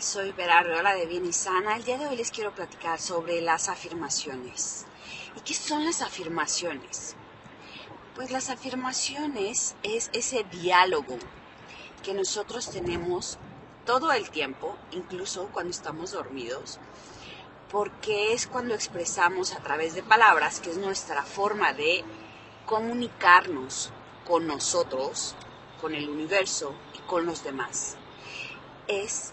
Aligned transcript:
Soy 0.00 0.32
Vera 0.32 0.58
Arreola 0.58 0.92
de 0.94 1.06
Bien 1.06 1.24
y 1.24 1.32
Sana. 1.32 1.76
El 1.76 1.84
día 1.84 1.98
de 1.98 2.08
hoy 2.08 2.16
les 2.16 2.32
quiero 2.32 2.52
platicar 2.52 3.00
sobre 3.00 3.40
las 3.40 3.68
afirmaciones. 3.68 4.86
¿Y 5.36 5.40
qué 5.40 5.54
son 5.54 5.84
las 5.84 6.02
afirmaciones? 6.02 7.14
Pues 8.16 8.32
las 8.32 8.50
afirmaciones 8.50 9.76
es 9.84 10.10
ese 10.12 10.42
diálogo 10.50 11.16
que 12.02 12.12
nosotros 12.12 12.70
tenemos 12.70 13.38
todo 13.86 14.10
el 14.10 14.30
tiempo, 14.30 14.76
incluso 14.90 15.48
cuando 15.52 15.70
estamos 15.70 16.10
dormidos, 16.10 16.80
porque 17.70 18.32
es 18.32 18.48
cuando 18.48 18.74
expresamos 18.74 19.52
a 19.52 19.60
través 19.60 19.94
de 19.94 20.02
palabras, 20.02 20.58
que 20.58 20.70
es 20.70 20.76
nuestra 20.76 21.22
forma 21.22 21.72
de 21.72 22.04
comunicarnos 22.66 23.92
con 24.26 24.48
nosotros, 24.48 25.36
con 25.80 25.94
el 25.94 26.10
universo 26.10 26.74
y 26.94 26.98
con 27.06 27.26
los 27.26 27.44
demás. 27.44 27.96
Es 28.88 29.32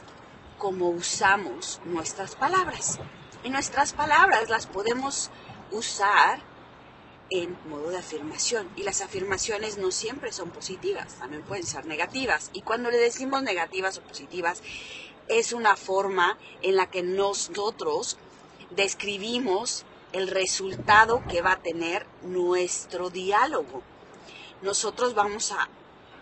como 0.58 0.90
usamos 0.90 1.82
nuestras 1.86 2.36
palabras. 2.36 3.00
Y 3.44 3.50
nuestras 3.50 3.94
palabras 3.94 4.50
las 4.50 4.68
podemos 4.68 5.30
usar 5.72 6.40
en 7.30 7.58
modo 7.70 7.90
de 7.90 7.98
afirmación. 7.98 8.70
Y 8.76 8.84
las 8.84 9.02
afirmaciones 9.02 9.78
no 9.78 9.92
siempre 9.92 10.32
son 10.32 10.50
positivas, 10.52 11.16
también 11.16 11.44
pueden 11.44 11.66
ser 11.66 11.86
negativas. 11.86 12.50
Y 12.54 12.62
cuando 12.62 12.92
le 12.92 12.98
decimos 12.98 13.44
negativas 13.44 13.98
o 13.98 14.02
positivas, 14.02 14.62
es 15.28 15.54
una 15.54 15.76
forma 15.76 16.38
en 16.62 16.76
la 16.76 16.90
que 16.90 17.04
nosotros 17.04 18.18
describimos 18.72 19.86
el 20.12 20.28
resultado 20.28 21.24
que 21.28 21.42
va 21.42 21.54
a 21.54 21.62
tener 21.62 22.06
nuestro 22.22 23.10
diálogo. 23.10 23.82
Nosotros 24.62 25.14
vamos 25.14 25.52
a 25.52 25.68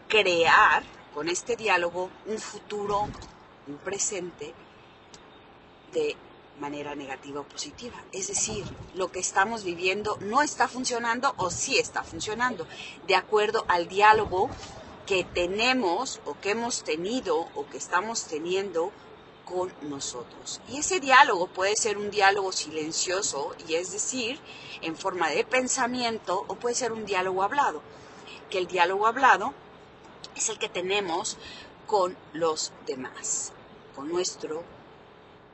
crear 0.07 0.83
con 1.13 1.29
este 1.29 1.55
diálogo 1.55 2.09
un 2.25 2.39
futuro 2.39 3.07
un 3.67 3.77
presente 3.77 4.53
de 5.93 6.15
manera 6.59 6.95
negativa 6.95 7.41
o 7.41 7.43
positiva. 7.43 7.95
Es 8.11 8.27
decir, 8.27 8.63
lo 8.95 9.11
que 9.11 9.19
estamos 9.19 9.63
viviendo 9.63 10.17
no 10.21 10.41
está 10.41 10.67
funcionando 10.67 11.33
o 11.37 11.49
sí 11.49 11.77
está 11.77 12.03
funcionando, 12.03 12.67
de 13.07 13.15
acuerdo 13.15 13.65
al 13.67 13.87
diálogo 13.87 14.49
que 15.05 15.23
tenemos 15.23 16.21
o 16.25 16.39
que 16.39 16.51
hemos 16.51 16.83
tenido 16.83 17.37
o 17.55 17.67
que 17.69 17.77
estamos 17.77 18.25
teniendo 18.25 18.91
con 19.45 19.73
nosotros. 19.81 20.61
Y 20.69 20.77
ese 20.77 20.99
diálogo 20.99 21.47
puede 21.47 21.75
ser 21.75 21.97
un 21.97 22.11
diálogo 22.11 22.51
silencioso, 22.51 23.55
y 23.67 23.75
es 23.75 23.91
decir, 23.91 24.39
en 24.81 24.95
forma 24.95 25.29
de 25.29 25.43
pensamiento, 25.43 26.45
o 26.47 26.55
puede 26.55 26.75
ser 26.75 26.93
un 26.93 27.05
diálogo 27.05 27.43
hablado, 27.43 27.81
que 28.49 28.57
el 28.57 28.67
diálogo 28.67 29.05
hablado 29.05 29.53
es 30.35 30.49
el 30.49 30.57
que 30.59 30.69
tenemos 30.69 31.37
con 31.87 32.15
los 32.33 32.71
demás, 32.85 33.53
con 33.95 34.09
nuestro 34.09 34.63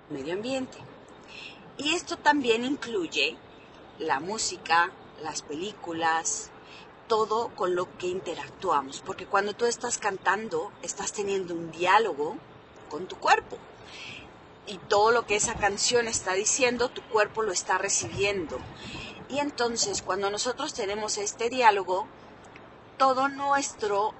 medio 0.09 0.33
ambiente. 0.33 0.77
Y 1.77 1.95
esto 1.95 2.17
también 2.17 2.65
incluye 2.65 3.37
la 3.99 4.19
música, 4.19 4.91
las 5.21 5.41
películas, 5.41 6.51
todo 7.07 7.49
con 7.55 7.75
lo 7.75 7.97
que 7.97 8.07
interactuamos, 8.07 9.01
porque 9.01 9.25
cuando 9.25 9.53
tú 9.53 9.65
estás 9.65 9.97
cantando, 9.97 10.71
estás 10.81 11.11
teniendo 11.11 11.53
un 11.53 11.71
diálogo 11.71 12.37
con 12.89 13.07
tu 13.07 13.17
cuerpo. 13.17 13.57
Y 14.67 14.77
todo 14.77 15.11
lo 15.11 15.25
que 15.25 15.35
esa 15.35 15.55
canción 15.55 16.07
está 16.07 16.33
diciendo, 16.33 16.89
tu 16.89 17.01
cuerpo 17.01 17.41
lo 17.41 17.51
está 17.51 17.77
recibiendo. 17.79 18.59
Y 19.27 19.39
entonces, 19.39 20.01
cuando 20.01 20.29
nosotros 20.29 20.73
tenemos 20.73 21.17
este 21.17 21.49
diálogo, 21.49 22.07
todo 22.97 23.29
nuestro 23.29 24.13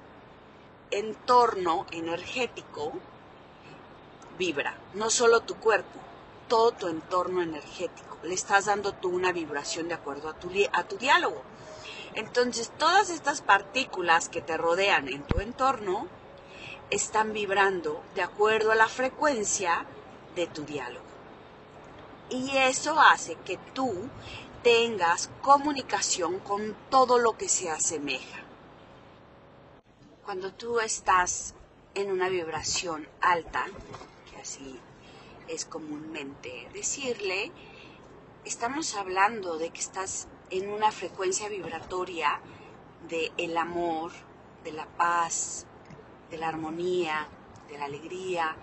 entorno 0.90 1.86
energético 1.92 2.92
vibra, 4.38 4.76
no 4.94 5.10
solo 5.10 5.40
tu 5.40 5.56
cuerpo, 5.56 6.00
todo 6.48 6.72
tu 6.72 6.88
entorno 6.88 7.42
energético. 7.42 8.18
Le 8.22 8.34
estás 8.34 8.66
dando 8.66 8.92
tú 8.92 9.10
una 9.10 9.32
vibración 9.32 9.88
de 9.88 9.94
acuerdo 9.94 10.28
a 10.28 10.34
tu, 10.34 10.50
a 10.72 10.84
tu 10.84 10.96
diálogo. 10.96 11.42
Entonces, 12.14 12.72
todas 12.76 13.10
estas 13.10 13.40
partículas 13.40 14.28
que 14.28 14.40
te 14.40 14.56
rodean 14.56 15.08
en 15.08 15.22
tu 15.22 15.40
entorno 15.40 16.08
están 16.90 17.32
vibrando 17.32 18.02
de 18.14 18.22
acuerdo 18.22 18.72
a 18.72 18.74
la 18.74 18.88
frecuencia 18.88 19.86
de 20.34 20.46
tu 20.48 20.64
diálogo. 20.64 21.04
Y 22.30 22.56
eso 22.56 22.98
hace 23.00 23.36
que 23.36 23.58
tú 23.74 23.92
tengas 24.62 25.30
comunicación 25.42 26.38
con 26.40 26.76
todo 26.90 27.18
lo 27.18 27.36
que 27.36 27.48
se 27.48 27.70
asemeja. 27.70 28.49
Cuando 30.24 30.52
tú 30.52 30.80
estás 30.80 31.54
en 31.94 32.10
una 32.10 32.28
vibración 32.28 33.08
alta, 33.20 33.66
que 34.30 34.40
así 34.40 34.78
es 35.48 35.64
comúnmente 35.64 36.68
decirle, 36.72 37.50
estamos 38.44 38.94
hablando 38.94 39.58
de 39.58 39.70
que 39.70 39.80
estás 39.80 40.28
en 40.50 40.70
una 40.70 40.92
frecuencia 40.92 41.48
vibratoria 41.48 42.40
de 43.08 43.32
el 43.38 43.56
amor, 43.56 44.12
de 44.62 44.72
la 44.72 44.86
paz, 44.86 45.66
de 46.30 46.36
la 46.36 46.48
armonía, 46.48 47.28
de 47.68 47.78
la 47.78 47.86
alegría 47.86 48.56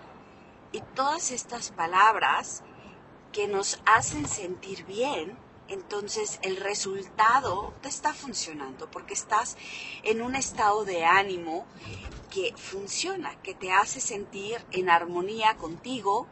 y 0.72 0.80
todas 0.94 1.32
estas 1.32 1.70
palabras 1.72 2.62
que 3.32 3.48
nos 3.48 3.80
hacen 3.84 4.26
sentir 4.28 4.84
bien 4.84 5.36
entonces 5.68 6.38
el 6.42 6.56
resultado 6.56 7.74
te 7.82 7.88
está 7.88 8.14
funcionando 8.14 8.90
porque 8.90 9.14
estás 9.14 9.56
en 10.02 10.22
un 10.22 10.34
estado 10.34 10.84
de 10.84 11.04
ánimo 11.04 11.66
que 12.30 12.54
funciona, 12.56 13.40
que 13.42 13.54
te 13.54 13.72
hace 13.72 14.00
sentir 14.00 14.64
en 14.72 14.90
armonía 14.90 15.56
contigo 15.56 16.26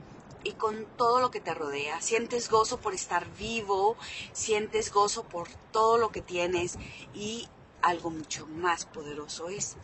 y 0.44 0.52
con 0.52 0.86
todo 0.96 1.20
lo 1.20 1.30
que 1.30 1.40
te 1.40 1.54
rodea. 1.54 2.00
Sientes 2.00 2.50
gozo 2.50 2.78
por 2.78 2.94
estar 2.94 3.26
vivo, 3.36 3.96
sientes 4.32 4.92
gozo 4.92 5.24
por 5.24 5.48
todo 5.72 5.98
lo 5.98 6.10
que 6.10 6.22
tienes 6.22 6.78
y 7.14 7.48
algo 7.82 8.10
mucho 8.10 8.46
más 8.46 8.84
poderoso 8.84 9.48
es, 9.48 9.76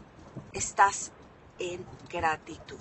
estás 0.53 1.13
en 1.59 1.85
gratitud. 2.09 2.79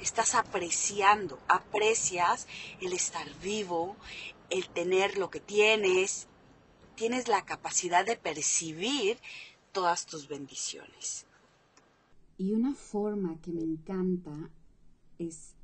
Estás 0.00 0.34
apreciando, 0.34 1.38
aprecias 1.46 2.46
el 2.80 2.92
estar 2.94 3.28
vivo, 3.42 3.96
el 4.50 4.68
tener 4.68 5.16
lo 5.16 5.30
que 5.30 5.40
tienes, 5.40 6.28
tienes 6.96 7.28
la 7.28 7.44
capacidad 7.44 8.04
de 8.04 8.16
percibir 8.16 9.18
todas 9.72 10.06
tus 10.06 10.28
bendiciones. 10.28 11.26
Y 12.36 12.52
una 12.52 12.74
forma 12.74 13.40
que 13.40 13.52
me 13.52 13.62
encanta 13.62 14.50
es 15.18 15.54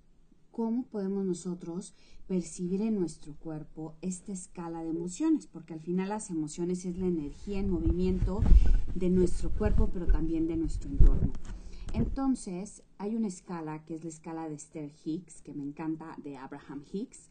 cómo 0.52 0.84
podemos 0.84 1.24
nosotros 1.24 1.94
percibir 2.26 2.82
en 2.82 2.98
nuestro 2.98 3.34
cuerpo 3.34 3.94
esta 4.02 4.32
escala 4.32 4.82
de 4.82 4.90
emociones, 4.90 5.46
porque 5.46 5.74
al 5.74 5.80
final 5.80 6.08
las 6.08 6.30
emociones 6.30 6.84
es 6.84 6.98
la 6.98 7.06
energía 7.06 7.58
en 7.58 7.70
movimiento 7.70 8.40
de 8.94 9.10
nuestro 9.10 9.50
cuerpo, 9.50 9.90
pero 9.92 10.06
también 10.06 10.46
de 10.46 10.56
nuestro 10.56 10.90
entorno. 10.90 11.32
Entonces, 11.92 12.82
hay 12.98 13.14
una 13.14 13.28
escala 13.28 13.84
que 13.84 13.94
es 13.94 14.04
la 14.04 14.10
escala 14.10 14.48
de 14.48 14.54
Esther 14.54 14.90
Hicks, 15.04 15.42
que 15.42 15.54
me 15.54 15.62
encanta, 15.62 16.14
de 16.18 16.36
Abraham 16.36 16.84
Hicks, 16.92 17.30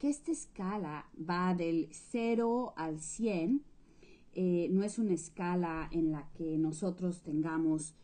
que 0.00 0.08
esta 0.08 0.32
escala 0.32 1.10
va 1.14 1.54
del 1.54 1.90
0 1.92 2.72
al 2.76 3.00
100, 3.00 3.62
eh, 4.32 4.68
no 4.70 4.82
es 4.82 4.98
una 4.98 5.12
escala 5.12 5.88
en 5.92 6.10
la 6.10 6.26
que 6.32 6.56
nosotros 6.56 7.20
tengamos 7.20 7.94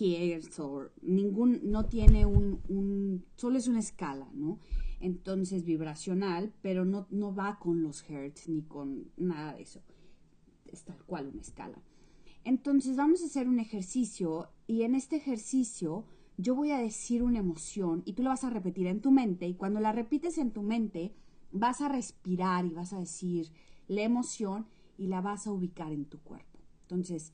hertz 0.00 0.58
o 0.60 0.88
ningún, 1.02 1.60
no 1.70 1.84
tiene 1.84 2.24
un, 2.24 3.22
solo 3.36 3.58
es 3.58 3.68
una 3.68 3.80
escala, 3.80 4.30
¿no? 4.32 4.58
Entonces 4.98 5.66
vibracional, 5.66 6.54
pero 6.62 6.86
no, 6.86 7.06
no 7.10 7.34
va 7.34 7.58
con 7.58 7.82
los 7.82 8.02
hertz 8.08 8.48
ni 8.48 8.62
con 8.62 9.10
nada 9.18 9.54
de 9.54 9.62
eso. 9.62 9.82
Es 10.64 10.84
tal 10.84 11.04
cual 11.04 11.28
una 11.28 11.42
escala. 11.42 11.82
Entonces 12.44 12.96
vamos 12.96 13.22
a 13.22 13.26
hacer 13.26 13.46
un 13.46 13.60
ejercicio 13.60 14.48
y 14.66 14.82
en 14.82 14.94
este 14.94 15.16
ejercicio 15.16 16.06
yo 16.38 16.54
voy 16.54 16.70
a 16.70 16.78
decir 16.78 17.22
una 17.22 17.38
emoción 17.38 18.02
y 18.04 18.12
tú 18.12 18.22
la 18.22 18.30
vas 18.30 18.44
a 18.44 18.50
repetir 18.50 18.86
en 18.86 19.00
tu 19.00 19.10
mente 19.10 19.46
y 19.46 19.54
cuando 19.54 19.80
la 19.80 19.92
repites 19.92 20.38
en 20.38 20.52
tu 20.52 20.62
mente, 20.62 21.14
vas 21.52 21.80
a 21.80 21.88
respirar 21.88 22.66
y 22.66 22.74
vas 22.74 22.92
a 22.92 22.98
decir 22.98 23.50
la 23.88 24.02
emoción 24.02 24.66
y 24.98 25.06
la 25.06 25.20
vas 25.20 25.46
a 25.46 25.52
ubicar 25.52 25.92
en 25.92 26.04
tu 26.04 26.20
cuerpo. 26.20 26.58
Entonces, 26.82 27.32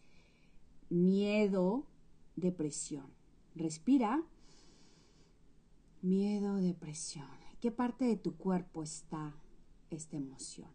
miedo, 0.88 1.86
depresión. 2.36 3.06
Respira. 3.54 4.22
Miedo, 6.00 6.56
depresión. 6.56 7.28
qué 7.60 7.70
parte 7.70 8.04
de 8.04 8.16
tu 8.16 8.36
cuerpo 8.36 8.82
está 8.82 9.36
esta 9.90 10.16
emoción. 10.16 10.68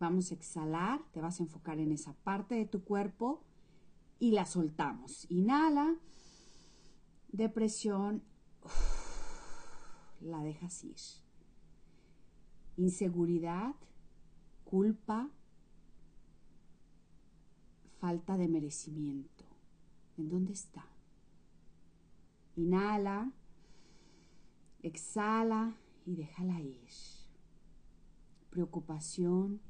Vamos 0.00 0.30
a 0.30 0.34
exhalar, 0.34 1.02
te 1.12 1.20
vas 1.20 1.38
a 1.38 1.42
enfocar 1.42 1.78
en 1.78 1.92
esa 1.92 2.14
parte 2.24 2.54
de 2.54 2.64
tu 2.64 2.82
cuerpo 2.82 3.44
y 4.18 4.30
la 4.30 4.46
soltamos. 4.46 5.26
Inhala, 5.30 5.96
depresión, 7.32 8.22
la 10.20 10.42
dejas 10.42 10.84
ir. 10.84 10.96
Inseguridad, 12.76 13.74
culpa, 14.64 15.30
falta 17.98 18.36
de 18.36 18.48
merecimiento. 18.48 19.44
¿En 20.16 20.28
dónde 20.28 20.52
está? 20.52 20.84
Inhala, 22.56 23.32
exhala 24.82 25.76
y 26.04 26.16
déjala 26.16 26.60
ir. 26.60 26.88
Preocupación, 28.50 29.60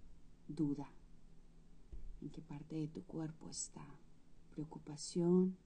duda. 0.48 0.90
¿En 2.20 2.30
qué 2.30 2.40
parte 2.40 2.74
de 2.74 2.88
tu 2.88 3.04
cuerpo 3.04 3.48
está? 3.48 3.86
Preocupación, 4.50 5.56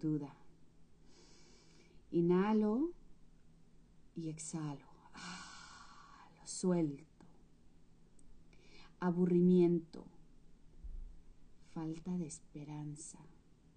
duda. 0.00 0.45
Inhalo 2.10 2.92
y 4.14 4.28
exhalo. 4.28 4.86
Ah, 5.14 6.28
lo 6.38 6.46
suelto. 6.46 7.04
Aburrimiento. 9.00 10.04
Falta 11.72 12.16
de 12.16 12.26
esperanza. 12.26 13.18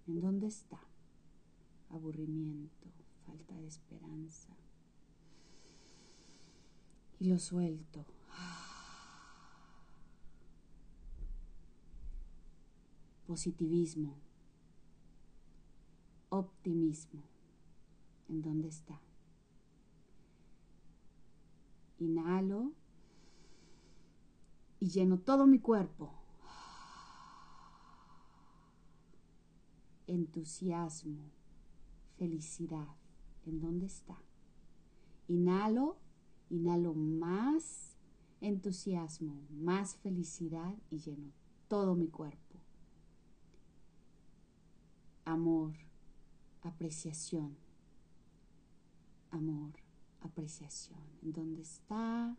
¿En 0.07 0.21
dónde 0.21 0.47
está? 0.47 0.79
Aburrimiento, 1.89 2.87
falta 3.25 3.55
de 3.55 3.67
esperanza. 3.67 4.55
Y 7.19 7.25
lo 7.25 7.37
suelto. 7.37 8.05
Positivismo. 13.27 14.17
Optimismo. 16.29 17.28
¿En 18.29 18.43
dónde 18.43 18.67
está? 18.67 19.01
Inhalo 21.97 22.71
y 24.79 24.87
lleno 24.89 25.19
todo 25.19 25.47
mi 25.47 25.59
cuerpo. 25.59 26.13
Entusiasmo, 30.05 31.31
felicidad. 32.17 32.87
¿En 33.45 33.59
dónde 33.59 33.87
está? 33.87 34.21
Inhalo, 35.27 35.97
inhalo 36.49 36.93
más 36.93 37.97
entusiasmo, 38.41 39.41
más 39.49 39.95
felicidad 39.95 40.75
y 40.91 40.99
lleno 40.99 41.31
todo 41.67 41.95
mi 41.95 42.07
cuerpo. 42.09 42.59
Amor, 45.25 45.73
apreciación 46.61 47.68
amor, 49.31 49.73
apreciación. 50.21 50.99
¿En 51.21 51.33
dónde 51.33 51.61
está? 51.61 52.35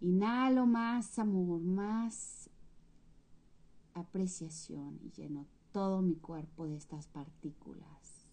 Inhalo 0.00 0.66
más 0.66 1.18
amor, 1.18 1.60
más 1.60 2.50
apreciación 3.94 4.98
y 5.02 5.10
lleno 5.10 5.46
todo 5.72 6.02
mi 6.02 6.16
cuerpo 6.16 6.66
de 6.66 6.76
estas 6.76 7.06
partículas. 7.06 8.26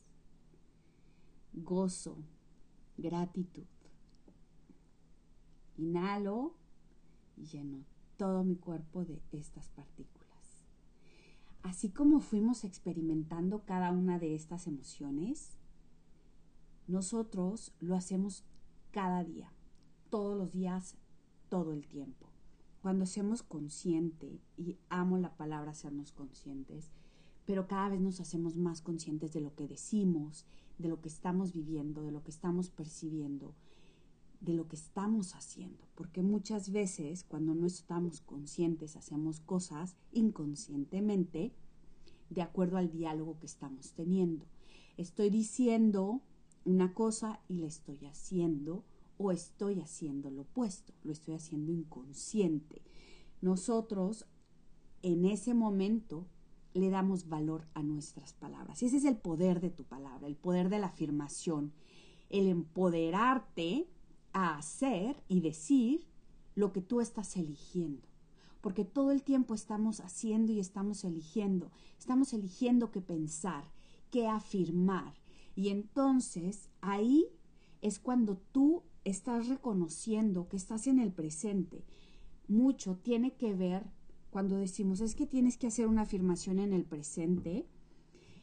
Gozo, 1.54 2.18
gratitud. 2.98 3.68
Inhalo 5.78 6.56
y 7.38 7.46
lleno 7.46 7.86
todo 8.18 8.44
mi 8.44 8.56
cuerpo 8.56 9.06
de 9.06 9.22
estas 9.32 9.70
partículas. 9.70 10.20
Así 11.64 11.90
como 11.90 12.20
fuimos 12.20 12.64
experimentando 12.64 13.64
cada 13.66 13.92
una 13.92 14.18
de 14.18 14.36
estas 14.36 14.68
emociones, 14.68 15.59
nosotros 16.90 17.72
lo 17.80 17.96
hacemos 17.96 18.44
cada 18.92 19.24
día, 19.24 19.54
todos 20.10 20.36
los 20.36 20.52
días, 20.52 20.96
todo 21.48 21.72
el 21.72 21.88
tiempo. 21.88 22.28
Cuando 22.82 23.04
hacemos 23.04 23.44
consciente, 23.44 24.42
y 24.58 24.78
amo 24.90 25.18
la 25.18 25.38
palabra 25.38 25.72
hacernos 25.72 26.12
conscientes, 26.12 26.92
pero 27.46 27.68
cada 27.68 27.90
vez 27.90 28.02
nos 28.02 28.20
hacemos 28.20 28.56
más 28.56 28.82
conscientes 28.82 29.34
de 29.34 29.42
lo 29.42 29.56
que 29.56 29.68
decimos, 29.68 30.46
de 30.80 30.90
lo 30.90 31.00
que 31.00 31.10
estamos 31.10 31.54
viviendo, 31.54 32.02
de 32.02 32.12
lo 32.12 32.24
que 32.24 32.32
estamos 32.32 32.70
percibiendo, 32.70 33.54
de 34.42 34.54
lo 34.54 34.68
que 34.68 34.78
estamos 34.78 35.36
haciendo, 35.36 35.86
porque 35.96 36.24
muchas 36.24 36.72
veces 36.72 37.24
cuando 37.24 37.54
no 37.54 37.68
estamos 37.68 38.22
conscientes 38.22 38.96
hacemos 38.96 39.42
cosas 39.42 39.98
inconscientemente 40.12 41.54
de 42.30 42.42
acuerdo 42.42 42.78
al 42.78 42.90
diálogo 42.90 43.38
que 43.40 43.46
estamos 43.46 43.92
teniendo. 43.94 44.46
Estoy 44.98 45.30
diciendo 45.30 46.22
una 46.66 46.94
cosa 46.94 47.42
y 47.48 47.56
la 47.60 47.68
estoy 47.68 48.06
haciendo 48.06 48.84
o 49.18 49.32
estoy 49.32 49.82
haciendo 49.82 50.32
lo 50.32 50.44
opuesto, 50.44 50.94
lo 51.04 51.12
estoy 51.12 51.36
haciendo 51.36 51.72
inconsciente. 51.72 52.82
Nosotros 53.42 54.26
en 55.02 55.26
ese 55.26 55.54
momento 55.54 56.28
le 56.74 56.90
damos 56.90 57.28
valor 57.28 57.68
a 57.74 57.84
nuestras 57.84 58.34
palabras. 58.34 58.82
Y 58.82 58.86
ese 58.86 58.98
es 58.98 59.06
el 59.06 59.18
poder 59.18 59.60
de 59.60 59.70
tu 59.70 59.84
palabra, 59.84 60.28
el 60.28 60.36
poder 60.36 60.70
de 60.70 60.80
la 60.80 60.88
afirmación, 60.88 61.74
el 62.30 62.48
empoderarte 62.48 63.88
a 64.34 64.58
hacer 64.58 65.22
y 65.28 65.42
decir 65.42 66.08
lo 66.56 66.72
que 66.72 66.82
tú 66.82 67.02
estás 67.02 67.36
eligiendo. 67.38 68.08
Porque 68.62 68.86
todo 68.86 69.12
el 69.12 69.24
tiempo 69.24 69.54
estamos 69.54 70.00
haciendo 70.02 70.52
y 70.52 70.60
estamos 70.60 71.04
eligiendo. 71.04 71.72
Estamos 71.98 72.34
eligiendo 72.34 72.92
qué 72.92 73.02
pensar, 73.02 73.64
qué 74.12 74.28
afirmar, 74.28 75.14
y 75.56 75.70
entonces 75.70 76.70
ahí 76.82 77.28
es 77.82 78.00
cuando 78.00 78.38
tú 78.52 78.84
estás 79.04 79.48
reconociendo 79.48 80.48
que 80.48 80.58
estás 80.58 80.88
en 80.88 81.00
el 81.00 81.12
presente. 81.12 81.86
Mucho 82.48 82.98
tiene 82.98 83.36
que 83.36 83.54
ver 83.54 83.90
cuando 84.30 84.58
decimos 84.58 85.02
es 85.02 85.16
que 85.16 85.26
tienes 85.26 85.58
que 85.58 85.68
hacer 85.68 85.88
una 85.88 86.04
afirmación 86.04 86.60
en 86.60 86.74
el 86.74 86.86
presente. 86.86 87.68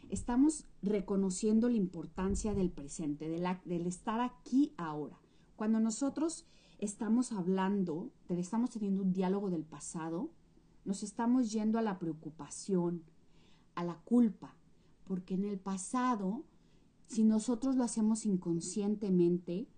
Estamos 0.09 0.67
reconociendo 0.83 1.69
la 1.69 1.77
importancia 1.77 2.55
del 2.55 2.71
presente, 2.71 3.29
del 3.29 3.87
estar 3.87 4.21
aquí 4.21 4.73
ahora. 4.77 5.21
Cuando 5.57 5.81
nosotros 5.81 6.47
estamos 6.79 7.33
hablando, 7.33 8.11
estamos 8.29 8.71
teniendo 8.71 9.03
un 9.03 9.13
diálogo 9.13 9.51
del 9.51 9.65
pasado, 9.65 10.31
nos 10.85 11.03
estamos 11.03 11.51
yendo 11.51 11.79
a 11.79 11.83
la 11.83 11.99
preocupación, 11.99 13.03
a 13.75 13.85
la 13.85 13.97
culpa, 14.05 14.57
porque 15.05 15.35
en 15.35 15.45
el 15.45 15.59
pasado 15.59 16.45
si 17.07 17.25
nosotros 17.25 17.77
lo 17.77 17.85
hacemos 17.85 18.27
inconscientemente, 18.27 19.69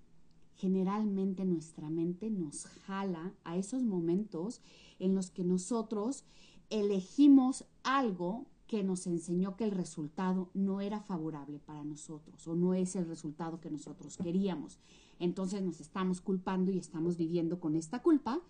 generalmente 0.56 1.44
nuestra 1.44 1.88
mente 1.88 2.30
nos 2.30 2.66
jala 2.66 3.32
a 3.44 3.56
esos 3.56 3.82
momentos 3.82 4.60
en 4.98 5.14
los 5.14 5.30
que 5.30 5.44
nosotros 5.44 6.24
elegimos 6.70 7.64
algo 7.82 8.46
que 8.66 8.82
nos 8.82 9.06
enseñó 9.06 9.56
que 9.56 9.64
el 9.64 9.70
resultado 9.70 10.50
no 10.52 10.80
era 10.80 11.00
favorable 11.00 11.58
para 11.58 11.84
nosotros 11.84 12.46
o 12.46 12.54
no 12.54 12.74
es 12.74 12.96
el 12.96 13.06
resultado 13.06 13.60
que 13.60 13.70
nosotros 13.70 14.18
queríamos. 14.18 14.78
Entonces 15.18 15.62
nos 15.62 15.80
estamos 15.80 16.20
culpando 16.20 16.70
y 16.70 16.78
estamos 16.78 17.16
viviendo 17.16 17.60
con 17.60 17.74
esta 17.74 18.02
culpa 18.02 18.40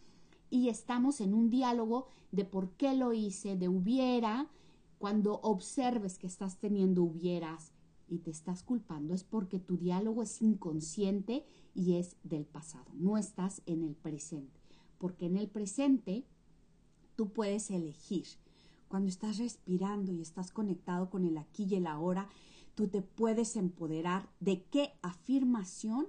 y 0.50 0.68
estamos 0.68 1.20
en 1.20 1.35
un 1.35 1.50
diálogo 1.50 2.08
de 2.32 2.44
por 2.44 2.70
qué 2.73 2.94
lo 2.94 3.12
hice, 3.12 3.56
de 3.56 3.68
hubiera, 3.68 4.49
cuando 4.99 5.40
observes 5.42 6.18
que 6.18 6.26
estás 6.26 6.58
teniendo 6.58 7.04
hubieras, 7.04 7.73
y 8.08 8.18
te 8.18 8.30
estás 8.30 8.62
culpando 8.62 9.14
es 9.14 9.24
porque 9.24 9.58
tu 9.58 9.76
diálogo 9.76 10.22
es 10.22 10.40
inconsciente 10.42 11.44
y 11.74 11.94
es 11.94 12.16
del 12.22 12.44
pasado. 12.44 12.90
No 12.94 13.16
estás 13.18 13.62
en 13.66 13.82
el 13.82 13.94
presente. 13.94 14.60
Porque 14.98 15.26
en 15.26 15.36
el 15.36 15.48
presente 15.48 16.24
tú 17.16 17.32
puedes 17.32 17.70
elegir. 17.70 18.26
Cuando 18.88 19.08
estás 19.08 19.38
respirando 19.38 20.12
y 20.12 20.22
estás 20.22 20.50
conectado 20.50 21.10
con 21.10 21.24
el 21.24 21.36
aquí 21.36 21.66
y 21.68 21.76
el 21.76 21.86
ahora, 21.86 22.28
tú 22.74 22.88
te 22.88 23.02
puedes 23.02 23.56
empoderar 23.56 24.28
de 24.40 24.64
qué 24.64 24.92
afirmación, 25.02 26.06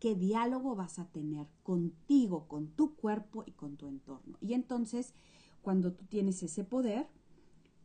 qué 0.00 0.14
diálogo 0.14 0.74
vas 0.74 0.98
a 0.98 1.06
tener 1.06 1.46
contigo, 1.62 2.48
con 2.48 2.68
tu 2.68 2.94
cuerpo 2.96 3.44
y 3.46 3.52
con 3.52 3.76
tu 3.76 3.88
entorno. 3.88 4.36
Y 4.40 4.54
entonces, 4.54 5.14
cuando 5.62 5.92
tú 5.92 6.04
tienes 6.06 6.42
ese 6.42 6.64
poder, 6.64 7.06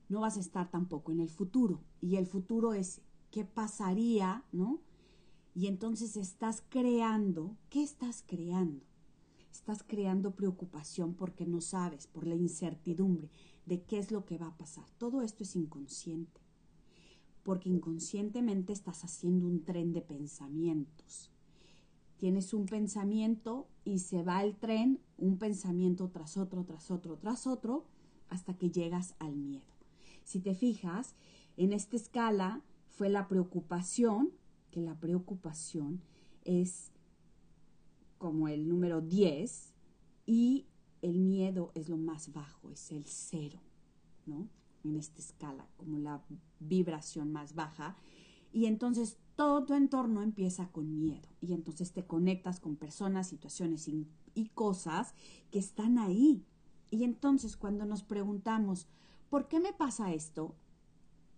no 0.10 0.22
vas 0.22 0.38
a 0.38 0.42
estar 0.42 0.72
tampoco 0.72 1.12
en 1.12 1.20
el 1.20 1.30
futuro. 1.30 1.82
Y 2.02 2.16
el 2.16 2.26
futuro 2.26 2.74
es 2.74 3.02
qué 3.34 3.44
pasaría, 3.44 4.46
¿no? 4.52 4.80
Y 5.56 5.66
entonces 5.66 6.18
estás 6.18 6.64
creando, 6.70 7.58
¿qué 7.72 7.82
estás 7.82 8.24
creando? 8.28 8.86
Estás 9.52 9.82
creando 9.82 10.36
preocupación 10.36 11.16
porque 11.16 11.48
no 11.48 11.60
sabes, 11.60 12.06
por 12.06 12.28
la 12.28 12.36
incertidumbre 12.36 13.32
de 13.66 13.82
qué 13.82 13.98
es 13.98 14.12
lo 14.12 14.24
que 14.24 14.38
va 14.38 14.50
a 14.50 14.58
pasar. 14.58 14.86
Todo 15.00 15.24
esto 15.24 15.42
es 15.42 15.56
inconsciente, 15.56 16.42
porque 17.42 17.70
inconscientemente 17.70 18.72
estás 18.72 19.04
haciendo 19.04 19.48
un 19.48 19.64
tren 19.64 19.94
de 19.94 20.04
pensamientos. 20.04 21.32
Tienes 22.18 22.54
un 22.54 22.68
pensamiento 22.68 23.68
y 23.84 23.98
se 23.98 24.22
va 24.22 24.44
el 24.44 24.56
tren, 24.56 25.00
un 25.18 25.40
pensamiento 25.40 26.08
tras 26.10 26.38
otro, 26.38 26.66
tras 26.66 26.92
otro, 26.92 27.18
tras 27.18 27.48
otro, 27.48 27.88
hasta 28.30 28.56
que 28.56 28.70
llegas 28.70 29.16
al 29.18 29.36
miedo. 29.36 29.74
Si 30.24 30.40
te 30.40 30.54
fijas, 30.54 31.16
en 31.58 31.74
esta 31.74 31.96
escala 31.96 32.62
fue 32.94 33.10
la 33.10 33.28
preocupación, 33.28 34.32
que 34.72 34.82
la 34.82 35.00
preocupación 35.00 36.02
es 36.46 36.92
como 38.18 38.48
el 38.48 38.68
número 38.70 39.02
10 39.02 39.74
y 40.26 40.68
el 41.02 41.20
miedo 41.20 41.72
es 41.76 41.90
lo 41.90 41.98
más 41.98 42.32
bajo, 42.32 42.70
es 42.70 42.92
el 42.92 43.06
cero, 43.06 43.60
¿no? 44.26 44.48
En 44.84 44.96
esta 44.96 45.20
escala, 45.20 45.68
como 45.78 45.98
la 45.98 46.24
vibración 46.60 47.32
más 47.32 47.56
baja. 47.56 47.98
Y 48.52 48.68
entonces 48.68 49.18
todo 49.36 49.66
tu 49.66 49.74
entorno 49.74 50.22
empieza 50.22 50.70
con 50.72 51.00
miedo. 51.00 51.28
Y 51.42 51.54
entonces 51.54 51.92
te 51.92 52.06
conectas 52.06 52.60
con 52.60 52.76
personas, 52.76 53.28
situaciones 53.28 53.88
y, 53.88 54.08
y 54.34 54.50
cosas 54.50 55.14
que 55.52 55.60
están 55.60 55.98
ahí. 55.98 56.46
Y 56.92 57.04
entonces 57.04 57.58
cuando 57.58 57.86
nos 57.86 58.04
preguntamos, 58.04 58.88
¿por 59.30 59.48
qué 59.48 59.60
me 59.60 59.74
pasa 59.74 60.14
esto? 60.14 60.56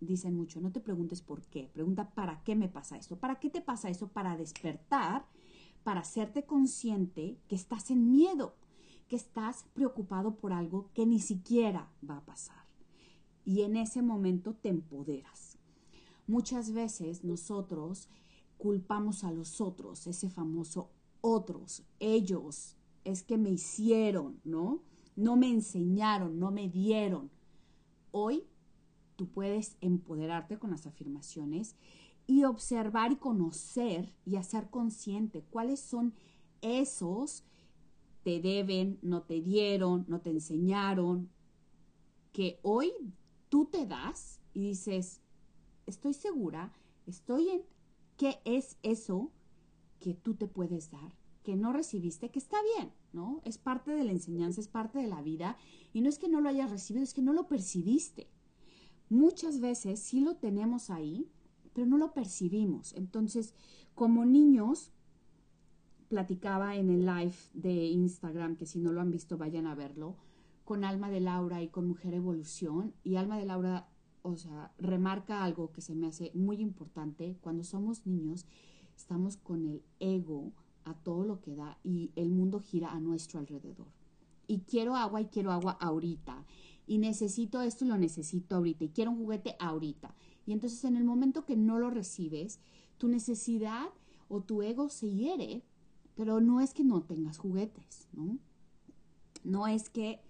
Dicen 0.00 0.36
mucho, 0.36 0.60
no 0.60 0.72
te 0.72 0.80
preguntes 0.80 1.22
por 1.22 1.42
qué, 1.42 1.70
pregunta 1.72 2.10
para 2.10 2.42
qué 2.44 2.54
me 2.54 2.68
pasa 2.68 2.96
esto. 2.96 3.16
¿Para 3.16 3.40
qué 3.40 3.48
te 3.48 3.62
pasa 3.62 3.88
eso? 3.88 4.08
Para 4.08 4.36
despertar, 4.36 5.26
para 5.84 6.00
hacerte 6.00 6.44
consciente 6.44 7.38
que 7.48 7.54
estás 7.54 7.90
en 7.90 8.10
miedo, 8.10 8.56
que 9.08 9.16
estás 9.16 9.64
preocupado 9.72 10.36
por 10.36 10.52
algo 10.52 10.90
que 10.92 11.06
ni 11.06 11.20
siquiera 11.20 11.90
va 12.08 12.18
a 12.18 12.24
pasar. 12.24 12.66
Y 13.44 13.62
en 13.62 13.76
ese 13.76 14.02
momento 14.02 14.54
te 14.54 14.68
empoderas. 14.68 15.58
Muchas 16.26 16.72
veces 16.72 17.24
nosotros 17.24 18.08
culpamos 18.58 19.22
a 19.24 19.30
los 19.30 19.60
otros, 19.60 20.06
ese 20.06 20.28
famoso 20.28 20.90
otros, 21.20 21.84
ellos, 22.00 22.76
es 23.04 23.22
que 23.22 23.38
me 23.38 23.50
hicieron, 23.50 24.40
¿no? 24.44 24.82
No 25.14 25.36
me 25.36 25.48
enseñaron, 25.48 26.38
no 26.38 26.50
me 26.50 26.68
dieron. 26.68 27.30
Hoy 28.10 28.44
tú 29.16 29.26
puedes 29.28 29.76
empoderarte 29.80 30.58
con 30.58 30.70
las 30.70 30.86
afirmaciones 30.86 31.74
y 32.26 32.44
observar 32.44 33.12
y 33.12 33.16
conocer 33.16 34.14
y 34.24 34.36
hacer 34.36 34.68
consciente 34.70 35.42
cuáles 35.50 35.80
son 35.80 36.14
esos 36.60 37.44
te 38.22 38.40
deben, 38.40 38.98
no 39.02 39.22
te 39.22 39.40
dieron, 39.40 40.04
no 40.08 40.20
te 40.20 40.30
enseñaron, 40.30 41.30
que 42.32 42.58
hoy 42.62 42.92
tú 43.48 43.66
te 43.66 43.86
das 43.86 44.40
y 44.52 44.60
dices, 44.60 45.20
estoy 45.86 46.12
segura, 46.12 46.72
estoy 47.06 47.50
en 47.50 47.62
qué 48.16 48.40
es 48.44 48.78
eso 48.82 49.30
que 50.00 50.14
tú 50.14 50.34
te 50.34 50.48
puedes 50.48 50.90
dar, 50.90 51.12
que 51.44 51.54
no 51.56 51.72
recibiste, 51.72 52.30
que 52.30 52.40
está 52.40 52.56
bien, 52.76 52.92
¿no? 53.12 53.40
Es 53.44 53.58
parte 53.58 53.92
de 53.92 54.04
la 54.04 54.12
enseñanza, 54.12 54.60
es 54.60 54.68
parte 54.68 54.98
de 54.98 55.06
la 55.06 55.22
vida 55.22 55.56
y 55.92 56.00
no 56.00 56.08
es 56.08 56.18
que 56.18 56.28
no 56.28 56.40
lo 56.40 56.48
hayas 56.48 56.70
recibido, 56.70 57.04
es 57.04 57.14
que 57.14 57.22
no 57.22 57.32
lo 57.32 57.46
percibiste. 57.46 58.28
Muchas 59.08 59.60
veces 59.60 60.00
sí 60.00 60.20
lo 60.20 60.36
tenemos 60.36 60.90
ahí, 60.90 61.28
pero 61.72 61.86
no 61.86 61.98
lo 61.98 62.12
percibimos. 62.12 62.92
Entonces, 62.94 63.54
como 63.94 64.24
niños, 64.24 64.92
platicaba 66.08 66.76
en 66.76 66.90
el 66.90 67.06
live 67.06 67.34
de 67.52 67.86
Instagram, 67.86 68.56
que 68.56 68.66
si 68.66 68.78
no 68.78 68.92
lo 68.92 69.00
han 69.00 69.10
visto 69.10 69.38
vayan 69.38 69.66
a 69.66 69.74
verlo, 69.74 70.16
con 70.64 70.84
Alma 70.84 71.10
de 71.10 71.20
Laura 71.20 71.62
y 71.62 71.68
con 71.68 71.86
Mujer 71.86 72.14
Evolución. 72.14 72.94
Y 73.04 73.16
Alma 73.16 73.38
de 73.38 73.46
Laura, 73.46 73.88
o 74.22 74.36
sea, 74.36 74.72
remarca 74.78 75.44
algo 75.44 75.72
que 75.72 75.80
se 75.80 75.94
me 75.94 76.08
hace 76.08 76.32
muy 76.34 76.60
importante. 76.60 77.36
Cuando 77.40 77.62
somos 77.62 78.06
niños, 78.06 78.46
estamos 78.96 79.36
con 79.36 79.66
el 79.66 79.82
ego 80.00 80.52
a 80.84 80.94
todo 80.94 81.24
lo 81.24 81.40
que 81.40 81.54
da 81.54 81.78
y 81.84 82.10
el 82.16 82.30
mundo 82.30 82.60
gira 82.60 82.92
a 82.92 83.00
nuestro 83.00 83.38
alrededor. 83.38 83.88
Y 84.48 84.60
quiero 84.60 84.94
agua 84.94 85.20
y 85.20 85.26
quiero 85.26 85.52
agua 85.52 85.72
ahorita. 85.80 86.44
Y 86.86 86.98
necesito 86.98 87.62
esto 87.62 87.84
y 87.84 87.88
lo 87.88 87.98
necesito 87.98 88.56
ahorita. 88.56 88.84
Y 88.84 88.90
quiero 88.90 89.10
un 89.10 89.18
juguete 89.18 89.56
ahorita. 89.58 90.14
Y 90.46 90.52
entonces 90.52 90.84
en 90.84 90.96
el 90.96 91.04
momento 91.04 91.44
que 91.44 91.56
no 91.56 91.78
lo 91.78 91.90
recibes, 91.90 92.60
tu 92.98 93.08
necesidad 93.08 93.88
o 94.28 94.42
tu 94.42 94.62
ego 94.62 94.88
se 94.88 95.12
hiere 95.12 95.64
pero 96.16 96.40
no 96.40 96.60
es 96.60 96.72
que 96.74 96.82
no 96.82 97.02
tengas 97.02 97.38
juguetes, 97.38 98.08
¿no? 98.12 98.38
No 99.44 99.68
es 99.68 99.90
que 99.90 100.20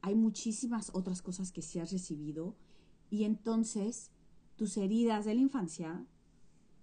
hay 0.00 0.16
muchísimas 0.16 0.90
otras 0.94 1.22
cosas 1.22 1.52
que 1.52 1.62
sí 1.62 1.78
has 1.78 1.92
recibido 1.92 2.56
y 3.10 3.24
entonces 3.24 4.10
tus 4.56 4.76
heridas 4.76 5.26
de 5.26 5.34
la 5.34 5.42
infancia 5.42 6.04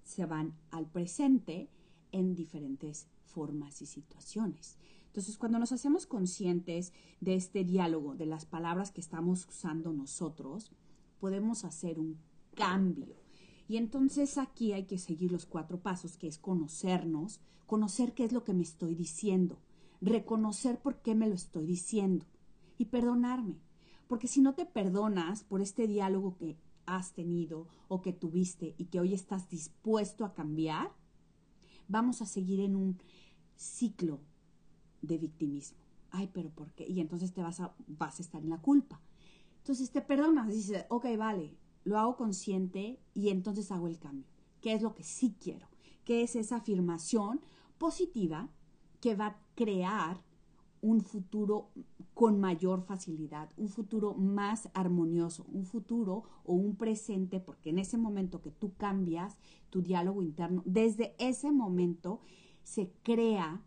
se 0.03 0.25
van 0.25 0.55
al 0.69 0.88
presente 0.88 1.69
en 2.12 2.36
diferentes 2.36 3.07
formas 3.25 3.81
y 3.81 3.88
situaciones. 3.88 4.77
Entonces, 5.11 5.37
cuando 5.37 5.59
nos 5.59 5.73
hacemos 5.73 6.05
conscientes 6.05 6.93
de 7.19 7.35
este 7.35 7.65
diálogo, 7.65 8.15
de 8.15 8.25
las 8.25 8.45
palabras 8.45 8.91
que 8.91 9.01
estamos 9.01 9.45
usando 9.45 9.91
nosotros, 9.91 10.71
podemos 11.19 11.65
hacer 11.65 11.99
un 11.99 12.17
cambio 12.55 13.21
y 13.71 13.77
entonces 13.77 14.37
aquí 14.37 14.73
hay 14.73 14.83
que 14.83 14.97
seguir 14.97 15.31
los 15.31 15.45
cuatro 15.45 15.79
pasos, 15.79 16.17
que 16.17 16.27
es 16.27 16.37
conocernos, 16.37 17.39
conocer 17.67 18.13
qué 18.13 18.25
es 18.25 18.33
lo 18.33 18.43
que 18.43 18.53
me 18.53 18.63
estoy 18.63 18.95
diciendo, 18.95 19.61
reconocer 20.01 20.81
por 20.81 21.01
qué 21.01 21.15
me 21.15 21.29
lo 21.29 21.35
estoy 21.35 21.65
diciendo 21.65 22.25
y 22.77 22.87
perdonarme. 22.87 23.61
Porque 24.09 24.27
si 24.27 24.41
no 24.41 24.55
te 24.55 24.65
perdonas 24.65 25.45
por 25.45 25.61
este 25.61 25.87
diálogo 25.87 26.35
que 26.35 26.57
has 26.85 27.13
tenido 27.13 27.69
o 27.87 28.01
que 28.01 28.11
tuviste 28.11 28.75
y 28.77 28.87
que 28.87 28.99
hoy 28.99 29.13
estás 29.13 29.49
dispuesto 29.49 30.25
a 30.25 30.33
cambiar, 30.33 30.91
vamos 31.87 32.21
a 32.21 32.25
seguir 32.25 32.59
en 32.59 32.75
un 32.75 32.97
ciclo 33.55 34.19
de 35.01 35.17
victimismo. 35.17 35.77
Ay, 36.12 36.29
pero 36.34 36.50
¿por 36.50 36.74
qué? 36.74 36.88
Y 36.88 37.00
entonces 37.00 37.34
te 37.34 37.41
vas 37.41 37.60
a, 37.60 37.74
vas 37.88 38.20
a 38.20 38.22
estar 38.22 38.41
en 38.41 38.50
la 38.50 38.62
culpa. 38.62 39.01
Entonces 39.58 39.91
te 39.91 40.01
perdonas, 40.01 40.50
dices, 40.50 40.86
ok, 40.89 41.05
vale, 41.17 41.55
lo 41.84 41.98
hago 41.98 42.17
consciente 42.17 43.00
y 43.13 43.29
entonces 43.29 43.72
hago 43.72 43.88
el 43.88 44.00
cambio. 44.00 44.27
¿Qué 44.62 44.74
es 44.74 44.81
lo 44.81 44.93
que 44.93 45.03
sí 45.03 45.36
quiero? 45.39 45.67
¿Qué 46.03 46.24
es 46.24 46.36
esa 46.36 46.58
afirmación 46.58 47.41
positiva 47.77 48.50
que 49.00 49.15
va 49.15 49.27
a 49.27 49.39
crear 49.55 50.22
un 50.81 51.01
futuro 51.01 51.70
con 52.13 52.39
mayor 52.39 52.84
facilidad, 52.84 53.51
un 53.55 53.70
futuro 53.70 54.15
más 54.15 54.70
armonioso, 54.74 55.46
un 55.51 55.65
futuro 55.65 56.24
o 56.43 56.53
un 56.53 56.75
presente, 56.75 57.39
porque 57.39 57.70
en 57.70 57.79
ese 57.79 57.98
momento 57.98 58.41
que 58.41 58.51
tú 58.51 58.74
cambias 58.75 59.38
tu 59.70 59.81
diálogo 59.81 60.22
interno, 60.22 60.63
desde 60.65 61.15
ese 61.20 61.51
momento 61.51 62.22
se 62.63 62.91
crea 63.03 63.63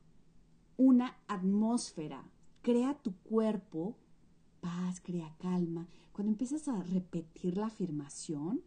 una 0.77 1.17
atmósfera, 1.29 2.25
crea 2.63 2.95
tu 2.95 3.15
cuerpo 3.19 3.97
paz, 4.65 5.01
crea 5.01 5.35
calma, 5.39 5.87
cuando 6.13 6.33
empiezas 6.33 6.69
a 6.69 6.83
repetir 6.85 7.59
la 7.59 7.67
afirmación, 7.67 8.63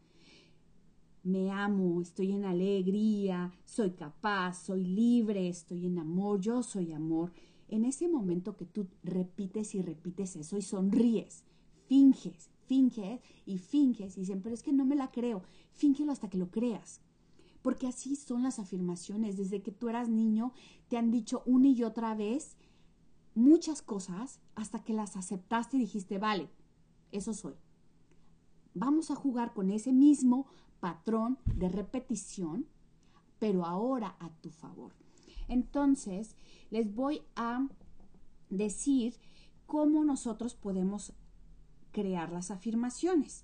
me 1.23 1.49
amo, 1.49 2.01
estoy 2.01 2.33
en 2.33 2.45
alegría, 2.45 3.51
soy 3.65 3.91
capaz, 3.91 4.65
soy 4.65 4.85
libre, 4.85 5.49
estoy 5.49 5.87
en 5.87 5.97
amor, 5.97 6.39
yo 6.39 6.61
soy 6.61 6.93
amor. 6.93 7.33
En 7.67 7.83
ese 7.83 8.07
momento 8.07 8.55
que 8.55 8.65
tú 8.65 8.87
repites 9.03 9.75
y 9.75 9.81
repites 9.81 10.35
eso 10.35 10.57
y 10.57 10.61
sonríes, 10.61 11.43
finges, 11.87 12.49
finges 12.65 13.19
y 13.45 13.57
finges 13.57 14.17
y 14.17 14.21
dicen, 14.21 14.41
pero 14.41 14.53
es 14.53 14.63
que 14.63 14.71
no 14.71 14.85
me 14.85 14.95
la 14.95 15.11
creo, 15.11 15.41
fíngelo 15.73 16.11
hasta 16.11 16.29
que 16.29 16.37
lo 16.37 16.49
creas. 16.49 17.01
Porque 17.67 17.87
así 17.87 18.15
son 18.15 18.43
las 18.43 18.59
afirmaciones. 18.59 19.35
Desde 19.35 19.61
que 19.61 19.73
tú 19.73 19.89
eras 19.89 20.07
niño 20.07 20.53
te 20.87 20.95
han 20.95 21.11
dicho 21.11 21.43
una 21.45 21.67
y 21.67 21.83
otra 21.83 22.15
vez 22.15 22.55
muchas 23.35 23.81
cosas 23.81 24.39
hasta 24.55 24.85
que 24.85 24.93
las 24.93 25.17
aceptaste 25.17 25.75
y 25.75 25.81
dijiste, 25.81 26.17
vale, 26.17 26.49
eso 27.11 27.33
soy. 27.33 27.55
Vamos 28.73 29.11
a 29.11 29.15
jugar 29.15 29.53
con 29.53 29.69
ese 29.69 29.91
mismo 29.91 30.47
patrón 30.79 31.39
de 31.43 31.67
repetición, 31.67 32.67
pero 33.37 33.65
ahora 33.65 34.15
a 34.21 34.29
tu 34.29 34.49
favor. 34.49 34.93
Entonces, 35.49 36.37
les 36.69 36.95
voy 36.95 37.23
a 37.35 37.67
decir 38.49 39.13
cómo 39.65 40.05
nosotros 40.05 40.55
podemos 40.55 41.11
crear 41.91 42.31
las 42.31 42.49
afirmaciones. 42.49 43.43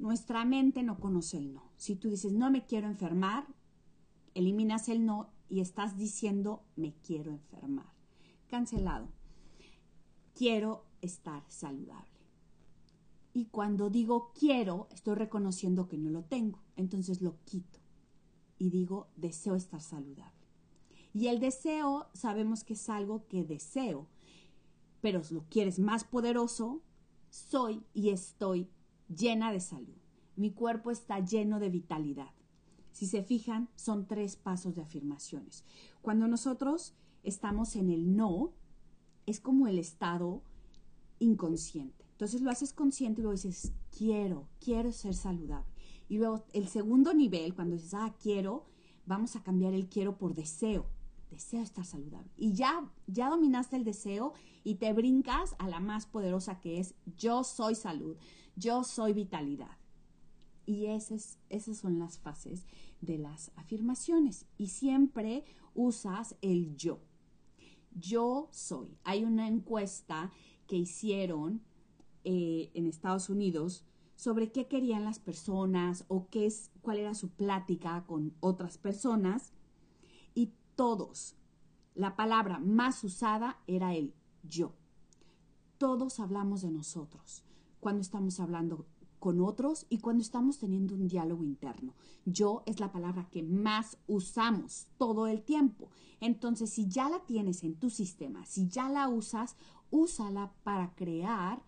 Nuestra 0.00 0.44
mente 0.44 0.82
no 0.82 0.98
conoce 0.98 1.38
el 1.38 1.54
no. 1.54 1.67
Si 1.78 1.96
tú 1.96 2.10
dices, 2.10 2.32
no 2.32 2.50
me 2.50 2.66
quiero 2.66 2.86
enfermar, 2.86 3.46
eliminas 4.34 4.90
el 4.90 5.06
no 5.06 5.30
y 5.48 5.60
estás 5.60 5.96
diciendo, 5.96 6.62
me 6.76 6.92
quiero 7.02 7.30
enfermar 7.30 7.98
cancelado. 8.48 9.08
Quiero 10.34 10.84
estar 11.00 11.44
saludable. 11.48 12.08
Y 13.32 13.46
cuando 13.46 13.90
digo 13.90 14.32
quiero, 14.36 14.88
estoy 14.90 15.14
reconociendo 15.14 15.86
que 15.86 15.98
no 15.98 16.10
lo 16.10 16.24
tengo. 16.24 16.60
Entonces 16.76 17.22
lo 17.22 17.36
quito. 17.44 17.78
Y 18.58 18.70
digo 18.70 19.08
deseo 19.14 19.54
estar 19.54 19.80
saludable. 19.80 20.32
Y 21.14 21.28
el 21.28 21.38
deseo 21.38 22.08
sabemos 22.14 22.64
que 22.64 22.72
es 22.74 22.88
algo 22.88 23.26
que 23.28 23.44
deseo. 23.44 24.08
Pero 25.00 25.22
si 25.22 25.34
lo 25.34 25.44
quieres 25.48 25.78
más 25.78 26.04
poderoso, 26.04 26.82
soy 27.30 27.84
y 27.94 28.10
estoy 28.10 28.68
llena 29.08 29.52
de 29.52 29.60
salud. 29.60 29.97
Mi 30.38 30.52
cuerpo 30.52 30.92
está 30.92 31.18
lleno 31.18 31.58
de 31.58 31.68
vitalidad. 31.68 32.30
Si 32.92 33.06
se 33.08 33.24
fijan, 33.24 33.68
son 33.74 34.06
tres 34.06 34.36
pasos 34.36 34.76
de 34.76 34.82
afirmaciones. 34.82 35.64
Cuando 36.00 36.28
nosotros 36.28 36.94
estamos 37.24 37.74
en 37.74 37.90
el 37.90 38.14
no, 38.14 38.52
es 39.26 39.40
como 39.40 39.66
el 39.66 39.80
estado 39.80 40.44
inconsciente. 41.18 42.04
Entonces 42.12 42.40
lo 42.40 42.50
haces 42.50 42.72
consciente 42.72 43.20
y 43.20 43.22
luego 43.22 43.34
dices, 43.34 43.72
quiero, 43.90 44.46
quiero 44.60 44.92
ser 44.92 45.14
saludable. 45.14 45.72
Y 46.08 46.18
luego 46.18 46.44
el 46.52 46.68
segundo 46.68 47.14
nivel, 47.14 47.56
cuando 47.56 47.74
dices, 47.74 47.94
ah, 47.94 48.14
quiero, 48.22 48.64
vamos 49.06 49.34
a 49.34 49.42
cambiar 49.42 49.74
el 49.74 49.88
quiero 49.88 50.18
por 50.18 50.36
deseo. 50.36 50.86
Deseo 51.32 51.62
estar 51.62 51.84
saludable. 51.84 52.30
Y 52.36 52.52
ya, 52.52 52.88
ya 53.08 53.28
dominaste 53.28 53.74
el 53.74 53.82
deseo 53.82 54.34
y 54.62 54.76
te 54.76 54.92
brincas 54.92 55.56
a 55.58 55.66
la 55.66 55.80
más 55.80 56.06
poderosa 56.06 56.60
que 56.60 56.78
es 56.78 56.94
yo 57.16 57.42
soy 57.42 57.74
salud, 57.74 58.16
yo 58.54 58.84
soy 58.84 59.14
vitalidad. 59.14 59.77
Y 60.68 60.88
esas, 60.88 61.38
esas 61.48 61.78
son 61.78 61.98
las 61.98 62.18
fases 62.18 62.66
de 63.00 63.16
las 63.16 63.52
afirmaciones. 63.56 64.44
Y 64.58 64.66
siempre 64.66 65.46
usas 65.74 66.36
el 66.42 66.76
yo. 66.76 67.00
Yo 67.94 68.50
soy. 68.52 68.98
Hay 69.02 69.24
una 69.24 69.48
encuesta 69.48 70.30
que 70.66 70.76
hicieron 70.76 71.62
eh, 72.22 72.70
en 72.74 72.86
Estados 72.86 73.30
Unidos 73.30 73.86
sobre 74.14 74.52
qué 74.52 74.68
querían 74.68 75.06
las 75.06 75.18
personas 75.18 76.04
o 76.08 76.28
qué 76.28 76.44
es, 76.44 76.70
cuál 76.82 76.98
era 76.98 77.14
su 77.14 77.30
plática 77.30 78.04
con 78.06 78.34
otras 78.40 78.76
personas. 78.76 79.54
Y 80.34 80.52
todos, 80.76 81.34
la 81.94 82.14
palabra 82.14 82.58
más 82.58 83.02
usada 83.04 83.58
era 83.66 83.94
el 83.94 84.12
yo. 84.42 84.74
Todos 85.78 86.20
hablamos 86.20 86.60
de 86.60 86.70
nosotros 86.70 87.42
cuando 87.80 88.02
estamos 88.02 88.38
hablando 88.38 88.84
con 89.18 89.40
otros 89.40 89.86
y 89.88 89.98
cuando 89.98 90.22
estamos 90.22 90.58
teniendo 90.58 90.94
un 90.94 91.08
diálogo 91.08 91.44
interno. 91.44 91.94
Yo 92.24 92.62
es 92.66 92.80
la 92.80 92.92
palabra 92.92 93.28
que 93.30 93.42
más 93.42 93.98
usamos 94.06 94.86
todo 94.96 95.26
el 95.26 95.42
tiempo. 95.42 95.88
Entonces, 96.20 96.70
si 96.70 96.88
ya 96.88 97.08
la 97.08 97.20
tienes 97.20 97.64
en 97.64 97.76
tu 97.76 97.90
sistema, 97.90 98.44
si 98.44 98.68
ya 98.68 98.88
la 98.88 99.08
usas, 99.08 99.56
úsala 99.90 100.52
para 100.64 100.94
crear 100.94 101.62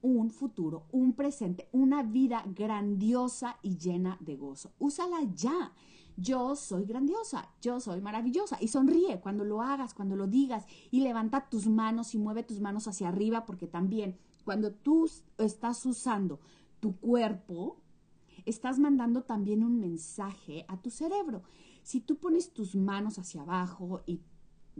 un 0.00 0.30
futuro, 0.30 0.86
un 0.92 1.12
presente, 1.12 1.68
una 1.72 2.02
vida 2.02 2.44
grandiosa 2.54 3.58
y 3.62 3.76
llena 3.76 4.16
de 4.20 4.36
gozo. 4.36 4.72
Úsala 4.78 5.18
ya. 5.34 5.72
Yo 6.16 6.56
soy 6.56 6.84
grandiosa, 6.84 7.48
yo 7.62 7.78
soy 7.78 8.00
maravillosa. 8.00 8.58
Y 8.60 8.68
sonríe 8.68 9.20
cuando 9.20 9.44
lo 9.44 9.62
hagas, 9.62 9.94
cuando 9.94 10.16
lo 10.16 10.26
digas. 10.26 10.64
Y 10.90 11.00
levanta 11.00 11.48
tus 11.48 11.68
manos 11.68 12.14
y 12.14 12.18
mueve 12.18 12.42
tus 12.42 12.60
manos 12.60 12.88
hacia 12.88 13.08
arriba 13.08 13.46
porque 13.46 13.68
también 13.68 14.18
cuando 14.44 14.72
tú 14.72 15.08
estás 15.36 15.84
usando 15.86 16.40
tu 16.80 16.96
cuerpo, 16.96 17.80
estás 18.44 18.78
mandando 18.78 19.22
también 19.22 19.62
un 19.62 19.80
mensaje 19.80 20.64
a 20.68 20.80
tu 20.80 20.90
cerebro. 20.90 21.42
Si 21.82 22.00
tú 22.00 22.16
pones 22.16 22.52
tus 22.52 22.74
manos 22.74 23.18
hacia 23.18 23.42
abajo 23.42 24.02
y 24.06 24.20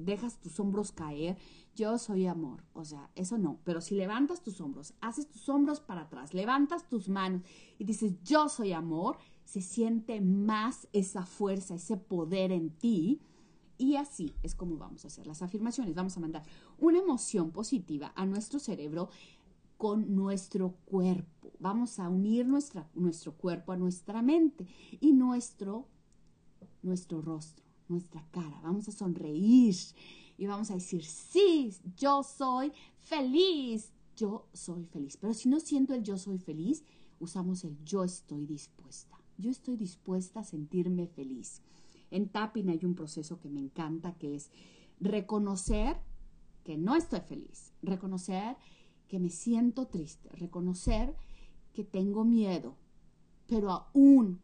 dejas 0.05 0.40
tus 0.40 0.59
hombros 0.61 0.93
caer, 0.93 1.37
yo 1.75 1.99
soy 1.99 2.26
amor. 2.26 2.64
O 2.73 2.85
sea, 2.85 3.11
eso 3.14 3.38
no. 3.38 3.59
Pero 3.64 3.81
si 3.81 3.95
levantas 3.95 4.43
tus 4.43 4.61
hombros, 4.61 4.95
haces 5.00 5.28
tus 5.28 5.49
hombros 5.49 5.81
para 5.81 6.02
atrás, 6.02 6.35
levantas 6.35 6.88
tus 6.88 7.09
manos 7.09 7.43
y 7.78 7.85
dices, 7.85 8.12
yo 8.23 8.49
soy 8.49 8.73
amor, 8.73 9.17
se 9.45 9.61
siente 9.61 10.21
más 10.21 10.88
esa 10.93 11.25
fuerza, 11.25 11.75
ese 11.75 11.97
poder 11.97 12.52
en 12.52 12.71
ti. 12.71 13.21
Y 13.76 13.97
así 13.97 14.35
es 14.43 14.55
como 14.55 14.76
vamos 14.76 15.05
a 15.05 15.09
hacer 15.09 15.26
las 15.26 15.43
afirmaciones. 15.43 15.95
Vamos 15.95 16.17
a 16.17 16.21
mandar 16.21 16.43
una 16.78 16.99
emoción 16.99 17.52
positiva 17.52 18.12
a 18.17 18.26
nuestro 18.26 18.59
cerebro 18.59 19.09
con 19.76 20.14
nuestro 20.14 20.75
cuerpo. 20.85 21.38
Vamos 21.61 21.99
a 21.99 22.09
unir 22.09 22.47
nuestra, 22.47 22.88
nuestro 22.95 23.33
cuerpo 23.33 23.73
a 23.73 23.77
nuestra 23.77 24.23
mente 24.23 24.67
y 25.00 25.12
nuestro, 25.12 25.88
nuestro 26.83 27.21
rostro, 27.21 27.65
nuestra 27.88 28.25
cara. 28.31 28.61
Vamos 28.62 28.88
a 28.88 28.93
sonreír 28.93 29.75
y 30.37 30.47
vamos 30.47 30.71
a 30.71 30.75
decir, 30.75 31.04
sí, 31.04 31.73
yo 31.97 32.23
soy 32.23 32.73
feliz. 33.02 33.93
Yo 34.17 34.49
soy 34.52 34.85
feliz. 34.85 35.17
Pero 35.17 35.32
si 35.32 35.49
no 35.49 35.61
siento 35.61 35.95
el 35.95 36.02
yo 36.02 36.19
soy 36.19 36.39
feliz, 36.39 36.85
usamos 37.21 37.65
el 37.65 37.76
yo 37.85 38.02
estoy 38.04 38.47
dispuesta. 38.47 39.17
Yo 39.37 39.50
estoy 39.50 39.76
dispuesta 39.76 40.41
a 40.41 40.45
sentirme 40.45 41.06
feliz. 41.06 41.63
En 42.11 42.28
tapping 42.28 42.71
hay 42.71 42.85
un 42.85 42.95
proceso 42.95 43.39
que 43.41 43.49
me 43.49 43.61
encanta 43.61 44.15
que 44.15 44.35
es 44.35 44.50
reconocer 45.00 45.97
que 46.65 46.76
no 46.76 46.97
estoy 46.97 47.21
feliz, 47.21 47.73
reconocer 47.82 48.56
que 49.06 49.19
me 49.19 49.30
siento 49.30 49.87
triste, 49.87 50.28
reconocer 50.30 51.15
tengo 51.84 52.25
miedo, 52.25 52.76
pero 53.47 53.71
aún 53.71 54.41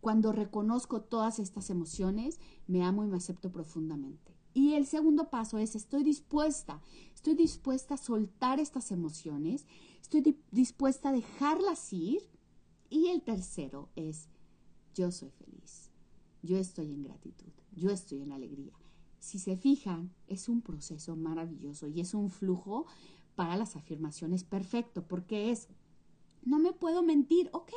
cuando 0.00 0.32
reconozco 0.32 1.02
todas 1.02 1.38
estas 1.38 1.70
emociones, 1.70 2.40
me 2.66 2.84
amo 2.84 3.04
y 3.04 3.08
me 3.08 3.16
acepto 3.16 3.50
profundamente. 3.50 4.36
Y 4.54 4.74
el 4.74 4.86
segundo 4.86 5.30
paso 5.30 5.58
es 5.58 5.74
estoy 5.76 6.02
dispuesta, 6.02 6.80
estoy 7.14 7.34
dispuesta 7.34 7.94
a 7.94 7.98
soltar 7.98 8.60
estas 8.60 8.90
emociones, 8.90 9.66
estoy 10.00 10.36
dispuesta 10.50 11.10
a 11.10 11.12
dejarlas 11.12 11.92
ir. 11.92 12.22
Y 12.90 13.08
el 13.08 13.22
tercero 13.22 13.90
es 13.94 14.28
yo 14.94 15.12
soy 15.12 15.30
feliz, 15.30 15.90
yo 16.42 16.56
estoy 16.56 16.92
en 16.92 17.02
gratitud, 17.02 17.52
yo 17.72 17.90
estoy 17.90 18.22
en 18.22 18.32
alegría. 18.32 18.72
Si 19.18 19.38
se 19.38 19.56
fijan, 19.56 20.12
es 20.26 20.48
un 20.48 20.62
proceso 20.62 21.16
maravilloso 21.16 21.88
y 21.88 22.00
es 22.00 22.14
un 22.14 22.30
flujo 22.30 22.86
para 23.34 23.56
las 23.56 23.76
afirmaciones 23.76 24.42
perfecto, 24.42 25.06
porque 25.06 25.50
es, 25.50 25.68
no 26.42 26.58
me 26.58 26.72
puedo 26.72 27.02
mentir, 27.02 27.50
ok, 27.52 27.72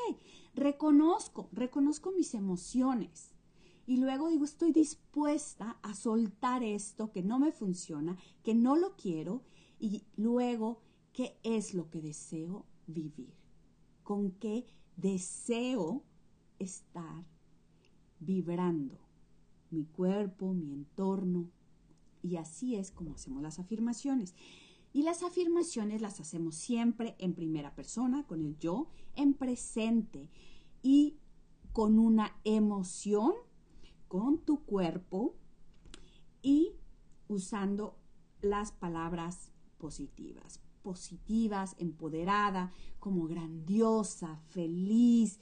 reconozco, 0.53 1.49
reconozco 1.51 2.11
mis 2.11 2.33
emociones. 2.33 3.33
Y 3.87 3.97
luego 3.97 4.29
digo, 4.29 4.45
estoy 4.45 4.71
dispuesta 4.71 5.77
a 5.81 5.93
soltar 5.93 6.63
esto 6.63 7.11
que 7.11 7.23
no 7.23 7.39
me 7.39 7.51
funciona, 7.51 8.17
que 8.43 8.53
no 8.53 8.75
lo 8.75 8.95
quiero, 8.95 9.43
y 9.79 10.03
luego, 10.15 10.81
¿qué 11.11 11.39
es 11.43 11.73
lo 11.73 11.89
que 11.89 12.01
deseo 12.01 12.65
vivir? 12.85 13.33
¿Con 14.03 14.31
qué 14.31 14.65
deseo 14.95 16.03
estar 16.59 17.25
vibrando? 18.19 18.99
Mi 19.71 19.85
cuerpo, 19.85 20.53
mi 20.53 20.71
entorno. 20.71 21.49
Y 22.21 22.35
así 22.35 22.75
es 22.75 22.91
como 22.91 23.13
hacemos 23.13 23.41
las 23.41 23.57
afirmaciones. 23.57 24.35
Y 24.93 25.03
las 25.03 25.23
afirmaciones 25.23 26.01
las 26.01 26.19
hacemos 26.19 26.55
siempre 26.55 27.15
en 27.17 27.33
primera 27.33 27.73
persona, 27.73 28.25
con 28.27 28.41
el 28.41 28.57
yo, 28.57 28.87
en 29.15 29.33
presente 29.33 30.29
y 30.81 31.17
con 31.71 31.97
una 31.97 32.35
emoción, 32.43 33.33
con 34.09 34.39
tu 34.39 34.65
cuerpo 34.65 35.35
y 36.41 36.73
usando 37.29 37.97
las 38.41 38.73
palabras 38.73 39.51
positivas. 39.77 40.59
Positivas, 40.83 41.75
empoderada, 41.77 42.73
como 42.99 43.27
grandiosa, 43.27 44.41
feliz. 44.49 45.39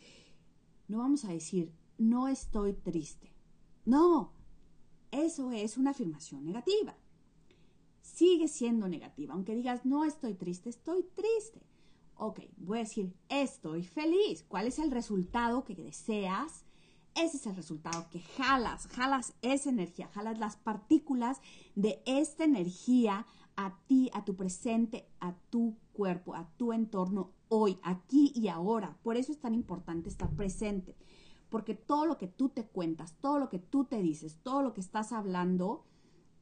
No 0.87 0.99
vamos 0.99 1.25
a 1.25 1.29
decir, 1.29 1.73
no 1.97 2.27
estoy 2.27 2.73
triste. 2.73 3.33
No, 3.85 4.33
eso 5.11 5.51
es 5.51 5.77
una 5.77 5.91
afirmación 5.91 6.45
negativa 6.45 6.95
sigue 8.19 8.49
siendo 8.49 8.89
negativa. 8.89 9.33
Aunque 9.33 9.55
digas, 9.55 9.85
no 9.85 10.03
estoy 10.03 10.33
triste, 10.33 10.69
estoy 10.69 11.03
triste. 11.15 11.61
Ok, 12.15 12.41
voy 12.57 12.79
a 12.79 12.81
decir, 12.81 13.15
estoy 13.29 13.81
feliz. 13.81 14.43
¿Cuál 14.43 14.67
es 14.67 14.77
el 14.77 14.91
resultado 14.91 15.63
que 15.63 15.73
deseas? 15.73 16.65
Ese 17.15 17.37
es 17.37 17.47
el 17.47 17.55
resultado 17.55 18.09
que 18.09 18.19
jalas, 18.19 18.87
jalas 18.87 19.33
esa 19.41 19.69
energía, 19.69 20.09
jalas 20.13 20.37
las 20.37 20.57
partículas 20.57 21.39
de 21.75 22.01
esta 22.05 22.43
energía 22.43 23.25
a 23.55 23.77
ti, 23.87 24.11
a 24.13 24.25
tu 24.25 24.35
presente, 24.35 25.07
a 25.21 25.33
tu 25.49 25.77
cuerpo, 25.93 26.35
a 26.35 26.49
tu 26.57 26.73
entorno 26.73 27.31
hoy, 27.47 27.79
aquí 27.83 28.33
y 28.35 28.49
ahora. 28.49 28.97
Por 29.01 29.15
eso 29.15 29.31
es 29.31 29.39
tan 29.39 29.53
importante 29.53 30.09
estar 30.09 30.29
presente, 30.35 30.97
porque 31.49 31.73
todo 31.73 32.05
lo 32.05 32.17
que 32.17 32.27
tú 32.27 32.49
te 32.49 32.65
cuentas, 32.65 33.15
todo 33.21 33.39
lo 33.39 33.47
que 33.47 33.59
tú 33.59 33.85
te 33.85 34.01
dices, 34.01 34.39
todo 34.43 34.61
lo 34.61 34.73
que 34.73 34.81
estás 34.81 35.13
hablando, 35.13 35.85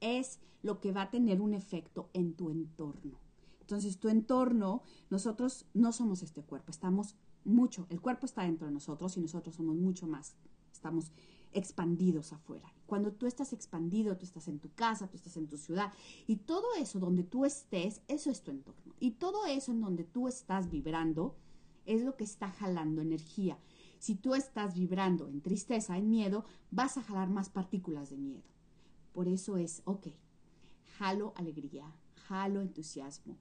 es 0.01 0.39
lo 0.63 0.79
que 0.79 0.91
va 0.91 1.03
a 1.03 1.11
tener 1.11 1.41
un 1.41 1.53
efecto 1.53 2.09
en 2.13 2.33
tu 2.33 2.49
entorno. 2.49 3.19
Entonces, 3.61 3.99
tu 3.99 4.09
entorno, 4.09 4.81
nosotros 5.09 5.65
no 5.73 5.91
somos 5.91 6.23
este 6.23 6.41
cuerpo, 6.41 6.71
estamos 6.71 7.15
mucho, 7.43 7.85
el 7.89 8.01
cuerpo 8.01 8.25
está 8.25 8.43
dentro 8.43 8.67
de 8.67 8.73
nosotros 8.73 9.17
y 9.17 9.21
nosotros 9.21 9.55
somos 9.55 9.75
mucho 9.75 10.07
más, 10.07 10.35
estamos 10.71 11.11
expandidos 11.53 12.33
afuera. 12.33 12.73
Cuando 12.85 13.11
tú 13.11 13.25
estás 13.25 13.53
expandido, 13.53 14.17
tú 14.17 14.25
estás 14.25 14.47
en 14.47 14.59
tu 14.59 14.71
casa, 14.73 15.09
tú 15.09 15.17
estás 15.17 15.37
en 15.37 15.47
tu 15.47 15.57
ciudad 15.57 15.91
y 16.27 16.37
todo 16.37 16.65
eso 16.79 16.99
donde 16.99 17.23
tú 17.23 17.45
estés, 17.45 18.01
eso 18.07 18.29
es 18.29 18.41
tu 18.41 18.51
entorno. 18.51 18.93
Y 18.99 19.11
todo 19.11 19.45
eso 19.45 19.71
en 19.71 19.81
donde 19.81 20.03
tú 20.03 20.27
estás 20.27 20.69
vibrando 20.69 21.35
es 21.85 22.03
lo 22.03 22.15
que 22.15 22.23
está 22.23 22.49
jalando 22.51 23.01
energía. 23.01 23.57
Si 23.99 24.15
tú 24.15 24.35
estás 24.35 24.75
vibrando 24.75 25.27
en 25.27 25.41
tristeza, 25.41 25.97
en 25.97 26.09
miedo, 26.09 26.45
vas 26.71 26.97
a 26.97 27.01
jalar 27.01 27.29
más 27.29 27.49
partículas 27.49 28.09
de 28.09 28.17
miedo. 28.17 28.43
Por 29.17 29.27
eso 29.27 29.57
es, 29.57 29.81
ok, 29.85 30.09
jalo 30.99 31.33
alegría, 31.37 31.91
jalo 32.27 32.61
entusiasmo, 32.61 33.35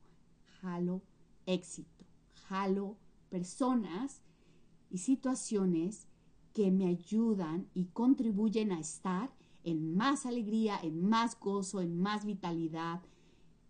jalo 0.62 1.02
éxito, 1.44 2.06
jalo 2.48 2.96
personas 3.28 4.22
y 4.88 4.96
situaciones 4.96 6.08
que 6.54 6.70
me 6.70 6.86
ayudan 6.86 7.68
y 7.74 7.88
contribuyen 7.88 8.72
a 8.72 8.80
estar 8.80 9.28
en 9.64 9.94
más 9.94 10.24
alegría, 10.24 10.80
en 10.82 11.06
más 11.06 11.38
gozo, 11.38 11.82
en 11.82 12.00
más 12.00 12.24
vitalidad, 12.24 13.02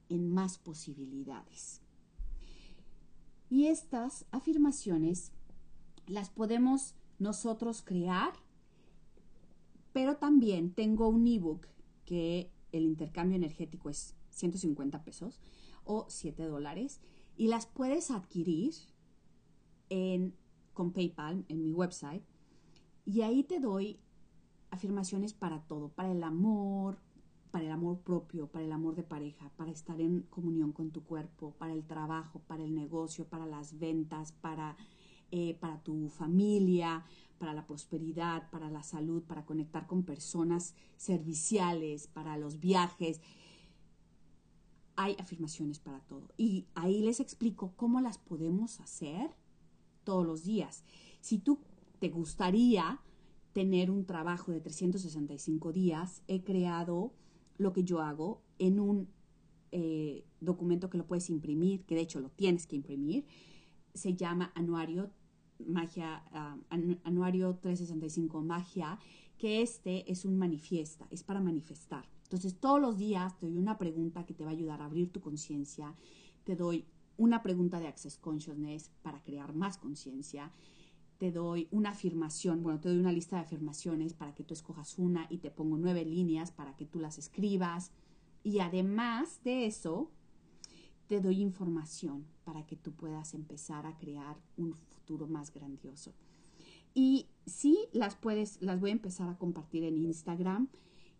en 0.08 0.32
más 0.32 0.58
posibilidades. 0.58 1.82
Y 3.50 3.66
estas 3.66 4.26
afirmaciones 4.30 5.32
las 6.06 6.30
podemos 6.30 6.94
nosotros 7.18 7.82
crear, 7.82 8.32
pero 9.92 10.18
también 10.18 10.70
tengo 10.70 11.08
un 11.08 11.26
ebook 11.26 11.66
que 12.06 12.50
el 12.72 12.84
intercambio 12.84 13.36
energético 13.36 13.90
es 13.90 14.16
150 14.30 15.04
pesos 15.04 15.40
o 15.84 16.06
7 16.08 16.44
dólares 16.44 17.00
y 17.36 17.48
las 17.48 17.66
puedes 17.66 18.10
adquirir 18.10 18.72
en, 19.90 20.34
con 20.72 20.92
PayPal 20.92 21.44
en 21.48 21.62
mi 21.62 21.72
website 21.72 22.24
y 23.04 23.20
ahí 23.20 23.44
te 23.44 23.60
doy 23.60 24.00
afirmaciones 24.70 25.32
para 25.32 25.60
todo, 25.60 25.90
para 25.90 26.10
el 26.10 26.22
amor, 26.22 26.98
para 27.50 27.64
el 27.64 27.70
amor 27.70 28.00
propio, 28.00 28.48
para 28.48 28.64
el 28.64 28.72
amor 28.72 28.96
de 28.96 29.02
pareja, 29.02 29.50
para 29.56 29.70
estar 29.70 30.00
en 30.00 30.22
comunión 30.22 30.72
con 30.72 30.90
tu 30.90 31.04
cuerpo, 31.04 31.54
para 31.58 31.72
el 31.72 31.84
trabajo, 31.86 32.40
para 32.46 32.64
el 32.64 32.74
negocio, 32.74 33.26
para 33.26 33.46
las 33.46 33.78
ventas, 33.78 34.32
para, 34.32 34.76
eh, 35.30 35.54
para 35.60 35.82
tu 35.82 36.08
familia, 36.08 37.04
para 37.38 37.52
la 37.52 37.66
prosperidad, 37.66 38.48
para 38.50 38.70
la 38.70 38.82
salud, 38.82 39.22
para 39.22 39.44
conectar 39.44 39.86
con 39.86 40.04
personas 40.04 40.74
serviciales, 40.96 42.06
para 42.06 42.36
los 42.36 42.60
viajes. 42.60 43.20
Hay 44.96 45.16
afirmaciones 45.18 45.78
para 45.78 46.00
todo. 46.00 46.28
Y 46.36 46.66
ahí 46.74 47.02
les 47.02 47.20
explico 47.20 47.72
cómo 47.76 48.00
las 48.00 48.18
podemos 48.18 48.80
hacer 48.80 49.30
todos 50.04 50.24
los 50.24 50.44
días. 50.44 50.84
Si 51.20 51.38
tú 51.38 51.58
te 51.98 52.08
gustaría 52.08 53.00
tener 53.52 53.90
un 53.90 54.04
trabajo 54.04 54.52
de 54.52 54.60
365 54.60 55.72
días, 55.72 56.22
he 56.28 56.44
creado 56.44 57.12
lo 57.58 57.72
que 57.72 57.84
yo 57.84 58.00
hago 58.00 58.42
en 58.58 58.80
un 58.80 59.08
eh, 59.72 60.24
documento 60.40 60.88
que 60.90 60.98
lo 60.98 61.06
puedes 61.06 61.28
imprimir, 61.30 61.84
que 61.84 61.94
de 61.94 62.02
hecho 62.02 62.20
lo 62.20 62.30
tienes 62.30 62.66
que 62.66 62.76
imprimir. 62.76 63.24
Se 63.96 64.14
llama 64.14 64.52
Anuario 64.54 65.10
Magia, 65.58 66.22
ah, 66.32 66.56
Anuario 67.04 67.56
365 67.56 68.42
Magia, 68.42 68.98
que 69.38 69.62
este 69.62 70.10
es 70.10 70.24
un 70.24 70.38
manifiesta, 70.38 71.06
es 71.10 71.22
para 71.22 71.40
manifestar. 71.40 72.08
Entonces 72.24 72.58
todos 72.58 72.80
los 72.80 72.98
días 72.98 73.38
te 73.38 73.46
doy 73.46 73.56
una 73.56 73.78
pregunta 73.78 74.26
que 74.26 74.34
te 74.34 74.44
va 74.44 74.50
a 74.50 74.54
ayudar 74.54 74.82
a 74.82 74.86
abrir 74.86 75.10
tu 75.10 75.20
conciencia, 75.20 75.94
te 76.44 76.56
doy 76.56 76.84
una 77.16 77.42
pregunta 77.42 77.80
de 77.80 77.88
Access 77.88 78.18
Consciousness 78.18 78.90
para 79.02 79.22
crear 79.22 79.54
más 79.54 79.78
conciencia 79.78 80.52
te 81.18 81.32
doy 81.32 81.68
una 81.70 81.90
afirmación, 81.90 82.62
bueno, 82.62 82.80
te 82.80 82.88
doy 82.88 82.98
una 82.98 83.12
lista 83.12 83.36
de 83.36 83.42
afirmaciones 83.42 84.12
para 84.12 84.34
que 84.34 84.44
tú 84.44 84.54
escojas 84.54 84.98
una 84.98 85.26
y 85.30 85.38
te 85.38 85.50
pongo 85.50 85.78
nueve 85.78 86.04
líneas 86.04 86.50
para 86.50 86.76
que 86.76 86.84
tú 86.84 87.00
las 87.00 87.18
escribas. 87.18 87.90
Y 88.42 88.60
además 88.60 89.42
de 89.42 89.66
eso, 89.66 90.10
te 91.06 91.20
doy 91.20 91.40
información 91.40 92.26
para 92.44 92.66
que 92.66 92.76
tú 92.76 92.92
puedas 92.92 93.34
empezar 93.34 93.86
a 93.86 93.96
crear 93.98 94.36
un 94.56 94.74
futuro 94.74 95.26
más 95.26 95.52
grandioso. 95.52 96.12
Y 96.94 97.26
sí, 97.46 97.88
las 97.92 98.16
puedes, 98.16 98.60
las 98.62 98.80
voy 98.80 98.90
a 98.90 98.94
empezar 98.94 99.28
a 99.28 99.38
compartir 99.38 99.84
en 99.84 99.98
Instagram 99.98 100.68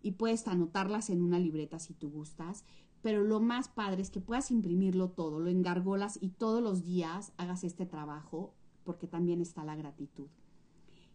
y 0.03 0.13
puedes 0.13 0.47
anotarlas 0.49 1.11
en 1.11 1.23
una 1.23 1.39
libreta 1.39 1.79
si 1.79 1.95
tú 1.95 2.11
gustas. 2.11 2.65
Pero 3.03 3.23
lo 3.23 3.41
más 3.41 3.69
padre 3.69 4.03
es 4.03 4.11
que 4.11 4.21
puedas 4.21 4.51
imprimirlo 4.51 5.11
todo, 5.11 5.39
lo 5.39 5.51
engargolas 5.51 6.19
y 6.21 6.31
todos 6.31 6.63
los 6.63 6.85
días 6.85 7.33
hagas 7.37 7.63
este 7.63 7.87
trabajo 7.87 8.55
porque 8.85 9.07
también 9.07 9.41
está 9.41 9.65
la 9.65 9.77
gratitud. 9.77 10.29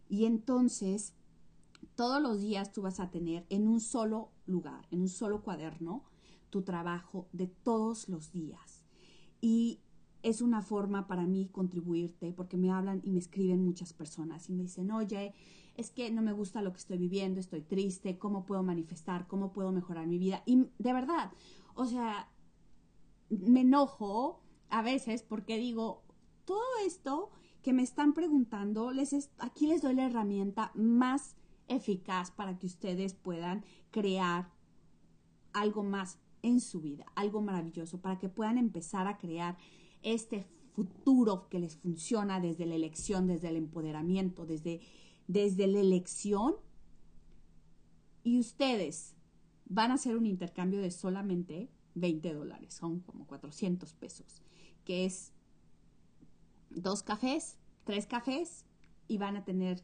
Y 0.08 0.26
entonces, 0.26 1.14
todos 1.96 2.22
los 2.22 2.42
días 2.42 2.72
tú 2.72 2.82
vas 2.82 3.00
a 3.00 3.10
tener 3.10 3.46
en 3.50 3.68
un 3.68 3.80
solo 3.80 4.30
lugar, 4.46 4.88
en 4.92 5.02
un 5.02 5.10
solo 5.10 5.42
cuaderno, 5.42 6.04
tu 6.52 6.62
trabajo 6.62 7.28
de 7.34 7.48
todos 7.48 8.08
los 8.08 8.32
días. 8.32 8.86
Y 9.42 9.80
es 10.22 10.42
una 10.42 10.62
forma 10.62 11.08
para 11.08 11.26
mí 11.26 11.50
contribuirte, 11.52 12.32
porque 12.32 12.58
me 12.58 12.72
hablan 12.72 13.02
y 13.04 13.12
me 13.12 13.20
escriben 13.20 13.66
muchas 13.66 13.94
personas 13.94 14.48
y 14.50 14.54
me 14.54 14.64
dicen, 14.64 14.92
oye, 14.92 15.34
es 15.76 15.90
que 15.90 16.12
no 16.12 16.22
me 16.22 16.34
gusta 16.34 16.62
lo 16.62 16.72
que 16.72 16.80
estoy 16.80 16.98
viviendo, 16.98 17.40
estoy 17.40 17.62
triste, 17.62 18.20
¿cómo 18.20 18.46
puedo 18.46 18.62
manifestar? 18.62 19.28
¿Cómo 19.28 19.52
puedo 19.52 19.72
mejorar 19.72 20.06
mi 20.06 20.20
vida? 20.20 20.44
Y 20.46 20.68
de 20.78 20.94
verdad, 20.94 21.32
o 21.74 21.86
sea, 21.86 22.30
me 23.30 23.62
enojo 23.62 24.42
a 24.70 24.84
veces 24.84 25.24
porque 25.24 25.58
digo, 25.58 26.04
todo 26.46 26.62
esto 26.86 27.32
que 27.64 27.74
me 27.74 27.84
están 27.84 28.14
preguntando, 28.14 28.92
les 28.92 29.32
aquí 29.40 29.68
les 29.68 29.82
doy 29.82 29.96
la 29.96 30.06
herramienta 30.06 30.72
más 30.76 31.36
eficaz 31.68 32.32
para 32.32 32.58
que 32.58 32.66
ustedes 32.66 33.14
puedan 33.14 33.64
crear 33.92 34.52
algo 35.54 35.84
más 35.84 36.20
en 36.44 36.60
su 36.60 36.82
vida, 36.82 37.06
algo 37.16 37.42
maravilloso, 37.42 38.02
para 38.02 38.20
que 38.20 38.30
puedan 38.30 38.58
empezar 38.58 39.08
a 39.08 39.18
crear 39.18 39.58
este 40.02 40.46
futuro 40.74 41.48
que 41.50 41.60
les 41.60 41.76
funciona 41.76 42.40
desde 42.40 42.66
la 42.66 42.76
elección, 42.76 43.28
desde 43.28 43.50
el 43.50 43.58
empoderamiento, 43.58 44.46
desde, 44.46 44.82
desde 45.28 45.68
la 45.68 45.80
elección. 45.80 46.56
Y 48.24 48.40
ustedes 48.40 49.16
van 49.66 49.92
a 49.92 49.96
hacer 49.96 50.16
un 50.18 50.26
intercambio 50.26 50.82
de 50.82 50.92
solamente 50.92 51.70
20 51.96 52.34
dólares, 52.34 52.74
son 52.74 53.00
como 53.02 53.26
400 53.28 53.94
pesos, 53.94 54.42
que 54.86 55.06
es 55.06 55.34
dos 56.70 57.04
cafés, 57.04 57.58
tres 57.84 58.06
cafés 58.08 58.66
y 59.08 59.18
van 59.18 59.36
a 59.36 59.44
tener 59.44 59.84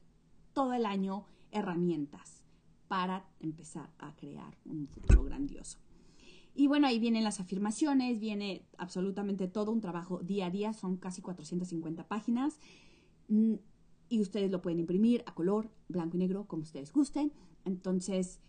todo 0.53 0.73
el 0.73 0.85
año 0.85 1.25
herramientas 1.51 2.43
para 2.87 3.25
empezar 3.39 3.89
a 3.99 4.15
crear 4.15 4.57
un 4.65 4.87
futuro 4.87 5.23
grandioso. 5.23 5.79
Y 6.59 6.65
bueno, 6.65 6.87
ahí 6.87 6.97
vienen 6.97 7.23
las 7.23 7.39
afirmaciones, 7.39 8.19
viene 8.19 8.65
absolutamente 8.79 9.47
todo 9.47 9.71
un 9.71 9.79
trabajo 9.79 10.23
día 10.23 10.47
a 10.47 10.49
día, 10.49 10.73
son 10.73 10.97
casi 10.97 11.21
450 11.21 12.07
páginas 12.07 12.59
mm, 13.27 13.53
y 14.09 14.21
ustedes 14.21 14.49
lo 14.49 14.59
pueden 14.59 14.79
imprimir 14.79 15.23
a 15.27 15.35
color, 15.35 15.69
blanco 15.87 16.17
y 16.17 16.19
negro, 16.19 16.47
como 16.47 16.63
ustedes 16.63 16.91
gusten. 16.91 17.31
Entonces, 17.63 18.39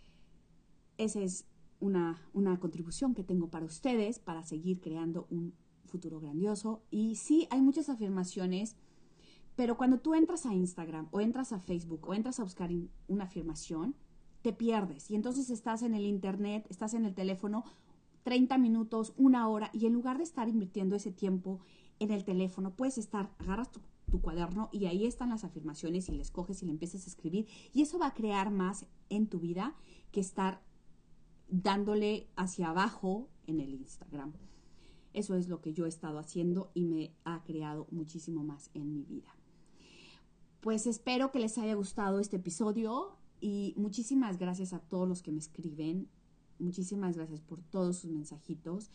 esa 0.97 1.21
es 1.21 1.45
una, 1.81 2.27
una 2.33 2.59
contribución 2.59 3.15
que 3.15 3.25
tengo 3.25 3.51
para 3.51 3.67
ustedes 3.67 4.19
para 4.19 4.43
seguir 4.43 4.81
creando 4.81 5.27
un 5.29 5.53
futuro 5.85 6.19
grandioso. 6.19 6.83
Y 6.91 7.17
sí, 7.17 7.47
hay 7.51 7.61
muchas 7.61 7.91
afirmaciones, 7.91 8.75
pero 9.55 9.77
cuando 9.77 9.99
tú 9.99 10.15
entras 10.15 10.47
a 10.47 10.55
Instagram 10.55 11.09
o 11.11 11.21
entras 11.21 11.53
a 11.53 11.61
Facebook 11.61 12.09
o 12.09 12.15
entras 12.15 12.41
a 12.41 12.45
buscar 12.45 12.71
una 13.07 13.25
afirmación, 13.25 13.95
te 14.41 14.55
pierdes. 14.55 15.11
Y 15.11 15.15
entonces 15.15 15.51
estás 15.51 15.83
en 15.83 15.95
el 15.95 16.07
Internet, 16.07 16.65
estás 16.71 16.95
en 16.95 17.05
el 17.05 17.15
teléfono 17.15 17.65
30 18.29 18.59
minutos, 18.59 19.15
una 19.17 19.49
hora, 19.49 19.71
y 19.73 19.87
en 19.87 19.95
lugar 19.95 20.19
de 20.19 20.25
estar 20.25 20.51
invirtiendo 20.51 20.95
ese 20.95 21.11
tiempo 21.11 21.61
en 21.99 22.11
el 22.11 22.27
teléfono, 22.27 22.77
puedes 22.77 22.99
estar, 22.99 23.35
agarras 23.39 23.73
tu, 23.73 23.81
cuaderno 24.21 24.69
y 24.71 24.85
ahí 24.85 25.07
están 25.07 25.31
las 25.31 25.45
afirmaciones 25.45 26.11
y 26.11 26.13
les 26.13 26.31
coges 26.31 26.63
y 26.63 26.67
le 26.67 26.73
empiezas 26.73 27.05
a 27.05 27.09
escribir. 27.09 27.47
Y 27.73 27.81
eso 27.81 27.99
va 27.99 28.09
a 28.09 28.15
crear 28.15 28.51
más 28.51 28.85
en 29.09 29.29
tu 29.29 29.41
vida 29.41 29.77
que 30.13 30.21
estar 30.21 30.63
dándole 31.49 32.29
hacia 32.37 32.69
abajo 32.69 33.31
en 33.47 33.61
el 33.61 33.73
Instagram. 33.73 34.35
Eso 35.15 35.35
es 35.35 35.49
lo 35.49 35.63
que 35.63 35.73
yo 35.73 35.87
he 35.87 35.89
estado 35.89 36.19
haciendo 36.19 36.71
y 36.75 36.85
me 36.85 37.15
ha 37.25 37.43
creado 37.45 37.87
muchísimo 37.91 38.45
más 38.45 38.69
en 38.75 38.93
mi 38.93 39.05
vida. 39.05 39.35
Pues 40.61 40.87
espero 40.87 41.33
que 41.33 41.39
les 41.39 41.57
haya 41.57 41.75
gustado 41.75 42.21
este 42.21 42.37
episodio 42.37 43.17
y 43.41 43.73
muchísimas 43.79 44.37
gracias 44.37 44.75
a 44.75 44.81
todos 44.81 45.09
los 45.09 45.23
que 45.23 45.33
me 45.33 45.39
escriben. 45.39 46.11
Muchísimas 46.59 47.17
gracias 47.17 47.41
por 47.41 47.63
todos 47.63 47.99
sus 47.99 48.11
mensajitos. 48.11 48.91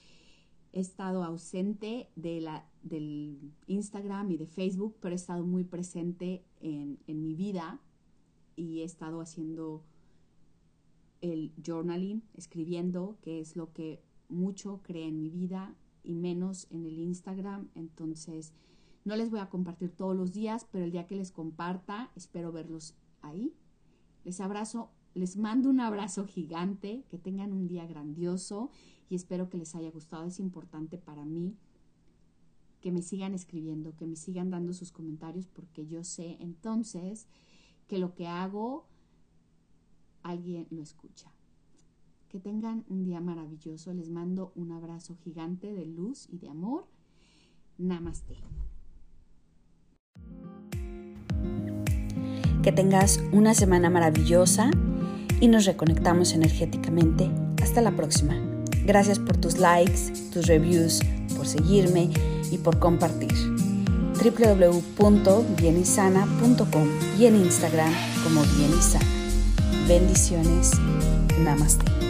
He 0.72 0.80
estado 0.80 1.24
ausente 1.24 2.10
de 2.16 2.42
la, 2.42 2.68
del 2.82 3.54
Instagram 3.68 4.32
y 4.32 4.38
de 4.38 4.48
Facebook, 4.48 4.96
pero 5.00 5.14
he 5.14 5.16
estado 5.16 5.46
muy 5.46 5.64
presente 5.64 6.44
en, 6.60 7.00
en 7.08 7.22
mi 7.22 7.36
vida 7.36 7.80
y 8.56 8.82
he 8.82 8.84
estado 8.84 9.22
haciendo 9.22 9.84
el 11.22 11.54
journaling, 11.64 12.24
escribiendo, 12.34 13.18
que 13.22 13.40
es 13.40 13.56
lo 13.56 13.72
que 13.72 14.02
mucho 14.30 14.82
cree 14.84 15.08
en 15.08 15.20
mi 15.20 15.30
vida 15.30 15.74
y 16.04 16.16
menos 16.16 16.68
en 16.70 16.86
el 16.86 17.00
Instagram. 17.00 17.70
Entonces, 17.76 18.52
no 19.06 19.16
les 19.16 19.30
voy 19.30 19.40
a 19.40 19.50
compartir 19.50 19.92
todos 19.92 20.16
los 20.16 20.34
días, 20.34 20.68
pero 20.72 20.86
el 20.86 20.92
día 20.92 21.08
que 21.08 21.16
les 21.16 21.32
comparta, 21.32 22.12
espero 22.16 22.52
verlos 22.52 22.96
ahí. 23.22 23.54
Les 24.26 24.40
abrazo, 24.40 24.90
les 25.16 25.38
mando 25.38 25.70
un 25.70 25.80
abrazo 25.80 26.26
gigante, 26.26 27.06
que 27.10 27.18
tengan 27.18 27.54
un 27.54 27.68
día 27.68 27.86
grandioso 27.86 28.72
y 29.10 29.16
espero 29.16 29.50
que 29.50 29.58
les 29.58 29.76
haya 29.76 29.92
gustado. 29.92 30.26
Es 30.26 30.40
importante 30.40 30.98
para 30.98 31.24
mí 31.26 31.56
que 32.82 32.92
me 32.92 33.02
sigan 33.02 33.34
escribiendo, 33.34 33.96
que 33.96 34.06
me 34.06 34.16
sigan 34.16 34.50
dando 34.50 34.74
sus 34.74 34.92
comentarios, 34.92 35.48
porque 35.48 35.86
yo 35.86 36.04
sé 36.04 36.38
entonces 36.40 37.28
que 37.88 38.00
lo 38.00 38.16
que 38.16 38.28
hago, 38.28 38.88
alguien 40.24 40.68
lo 40.70 40.82
escucha. 40.82 41.32
Que 42.28 42.40
tengan 42.40 42.84
un 42.90 43.04
día 43.04 43.22
maravilloso. 43.22 43.94
Les 43.94 44.10
mando 44.10 44.52
un 44.56 44.72
abrazo 44.72 45.16
gigante 45.16 45.72
de 45.72 45.86
luz 45.86 46.28
y 46.32 46.40
de 46.40 46.50
amor. 46.50 46.88
Namaste. 47.78 48.38
Que 52.64 52.72
tengas 52.72 53.22
una 53.32 53.54
semana 53.54 53.92
maravillosa 53.92 54.72
y 55.40 55.48
nos 55.48 55.66
reconectamos 55.66 56.34
energéticamente. 56.34 57.32
Hasta 57.62 57.82
la 57.82 57.92
próxima. 57.92 58.36
Gracias 58.86 59.20
por 59.20 59.38
tus 59.38 59.58
likes, 59.58 60.12
tus 60.34 60.48
reviews, 60.48 61.00
por 61.36 61.48
seguirme 61.48 62.10
y 62.52 62.58
por 62.58 62.80
compartir. 62.80 63.32
www.bienisana.com 64.24 66.88
y 67.20 67.26
en 67.26 67.36
Instagram 67.38 67.92
como 68.24 68.44
Bienisana. 68.44 69.06
Bendiciones. 69.88 70.72
Namaste. 71.40 72.03